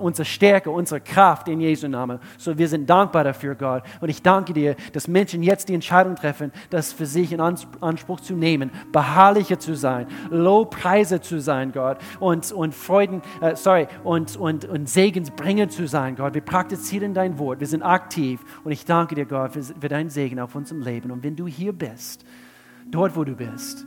[0.00, 2.20] unsere Stärke, unsere Kraft in Jesu Namen.
[2.38, 3.82] So, wir sind dankbar dafür, Gott.
[4.00, 8.20] Und ich danke dir, dass Menschen jetzt die Entscheidung treffen, das für sich in Anspruch
[8.20, 14.36] zu nehmen, beharrlicher zu sein, Lobpreise zu sein, Gott, und, und Freuden, äh, sorry, und,
[14.36, 16.34] und, und Segensbringer zu sein, Gott.
[16.34, 18.40] Wir praktizieren dein Wort, wir sind aktiv.
[18.62, 21.10] Und ich danke dir, Gott, für, für deinen Segen auf unserem Leben.
[21.10, 22.24] Und wenn du hier bist,
[22.90, 23.86] dort wo du bist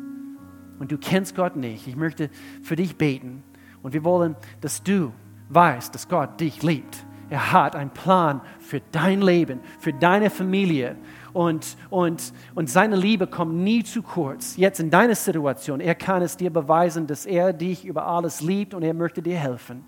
[0.79, 2.29] und du kennst Gott nicht, ich möchte
[2.61, 3.43] für dich beten
[3.81, 5.13] und wir wollen, dass du
[5.49, 7.05] weißt, dass Gott dich liebt.
[7.29, 10.95] Er hat einen Plan für dein Leben, für deine Familie.
[11.33, 14.57] Und, und, und seine Liebe kommt nie zu kurz.
[14.57, 18.73] Jetzt in deiner Situation, er kann es dir beweisen, dass er dich über alles liebt
[18.73, 19.83] und er möchte dir helfen.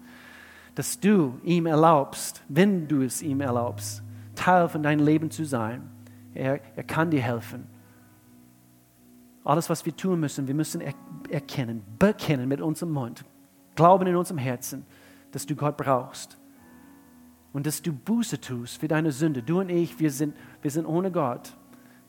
[0.74, 4.02] Dass du ihm erlaubst, wenn du es ihm erlaubst,
[4.36, 5.90] Teil von deinem Leben zu sein.
[6.34, 7.68] Er, er kann dir helfen.
[9.48, 10.82] Alles, was wir tun müssen, wir müssen
[11.30, 13.24] erkennen, bekennen mit unserem Mund,
[13.76, 14.86] glauben in unserem Herzen,
[15.32, 16.38] dass du Gott brauchst
[17.54, 19.42] und dass du Buße tust für deine Sünde.
[19.42, 21.56] Du und ich, wir sind, wir sind ohne Gott.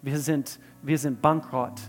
[0.03, 1.81] Wir sind, wir sind bankrott.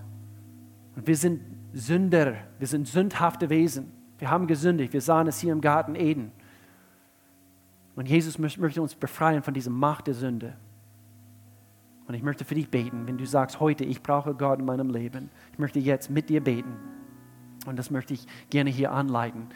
[0.96, 1.42] Und wir sind
[1.74, 2.36] Sünder.
[2.60, 3.92] Wir sind sündhafte Wesen.
[4.20, 4.94] Wir haben gesündigt.
[4.94, 6.32] Wir sahen es hier im Garten Eden.
[7.96, 10.56] Und Jesus möchte uns befreien von dieser Macht der Sünde.
[12.10, 14.90] Und ich möchte für dich beten, wenn du sagst, heute, ich brauche Gott in meinem
[14.90, 15.30] Leben.
[15.54, 16.76] Ich möchte jetzt mit dir beten.
[17.68, 19.50] Und das möchte ich gerne hier anleiten.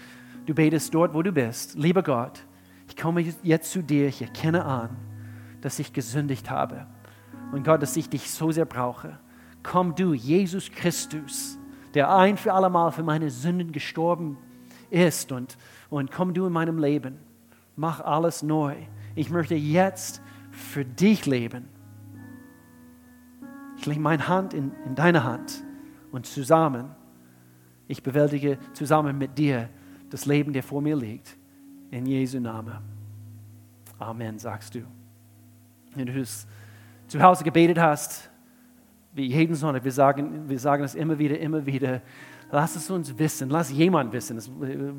[0.46, 1.74] Du betest dort, wo du bist.
[1.74, 2.46] Lieber Gott,
[2.88, 4.96] ich komme jetzt zu dir, ich erkenne an,
[5.62, 6.86] dass ich gesündigt habe.
[7.52, 9.18] Und Gott, dass ich dich so sehr brauche.
[9.64, 11.58] Komm du, Jesus Christus,
[11.96, 14.38] der ein für allemal für meine Sünden gestorben
[14.92, 15.32] ist.
[15.32, 15.58] Und,
[15.90, 17.18] und komm du in meinem Leben.
[17.76, 18.76] Mach alles neu.
[19.16, 21.73] Ich möchte jetzt für dich leben.
[23.84, 25.62] Ich lege meine Hand in, in deine Hand
[26.14, 26.96] und zusammen,
[27.90, 29.68] ich bewältige zusammen mit dir
[30.10, 31.36] das Leben, der vor mir liegt.
[31.92, 32.78] In Jesu Namen.
[34.00, 34.84] Amen, sagst du.
[35.96, 36.48] Wenn du es
[37.10, 38.30] zu Hause gebetet hast,
[39.12, 42.02] wie jeden Sonntag, wir sagen, wir sagen es immer wieder, immer wieder,
[42.52, 44.40] lass es uns wissen, lass jemand wissen.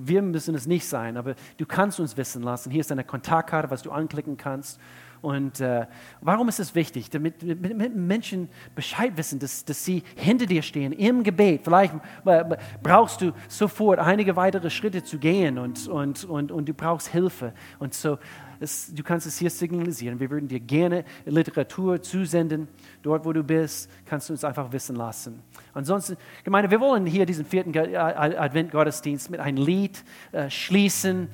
[0.06, 2.70] Wir müssen es nicht sein, aber du kannst uns wissen lassen.
[2.70, 4.78] Hier ist eine Kontaktkarte, was du anklicken kannst.
[5.24, 5.86] Und äh,
[6.20, 7.08] warum ist es wichtig?
[7.08, 11.62] Damit, damit, Menschen Bescheid wissen, dass, dass sie hinter dir stehen im Gebet.
[11.64, 11.94] Vielleicht
[12.26, 12.44] äh,
[12.82, 17.54] brauchst du sofort einige weitere Schritte zu gehen und, und, und, und du brauchst Hilfe.
[17.78, 18.18] Und so,
[18.60, 20.20] es, du kannst es hier signalisieren.
[20.20, 22.68] Wir würden dir gerne Literatur zusenden.
[23.02, 25.42] Dort, wo du bist, kannst du uns einfach wissen lassen.
[25.72, 31.28] Ansonsten, Gemeinde, wir wollen hier diesen vierten Advent-Gottesdienst mit einem Lied äh, schließen.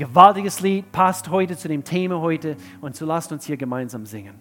[0.00, 4.40] Gewaltiges Lied, passt heute zu dem Thema heute und so lasst uns hier gemeinsam singen.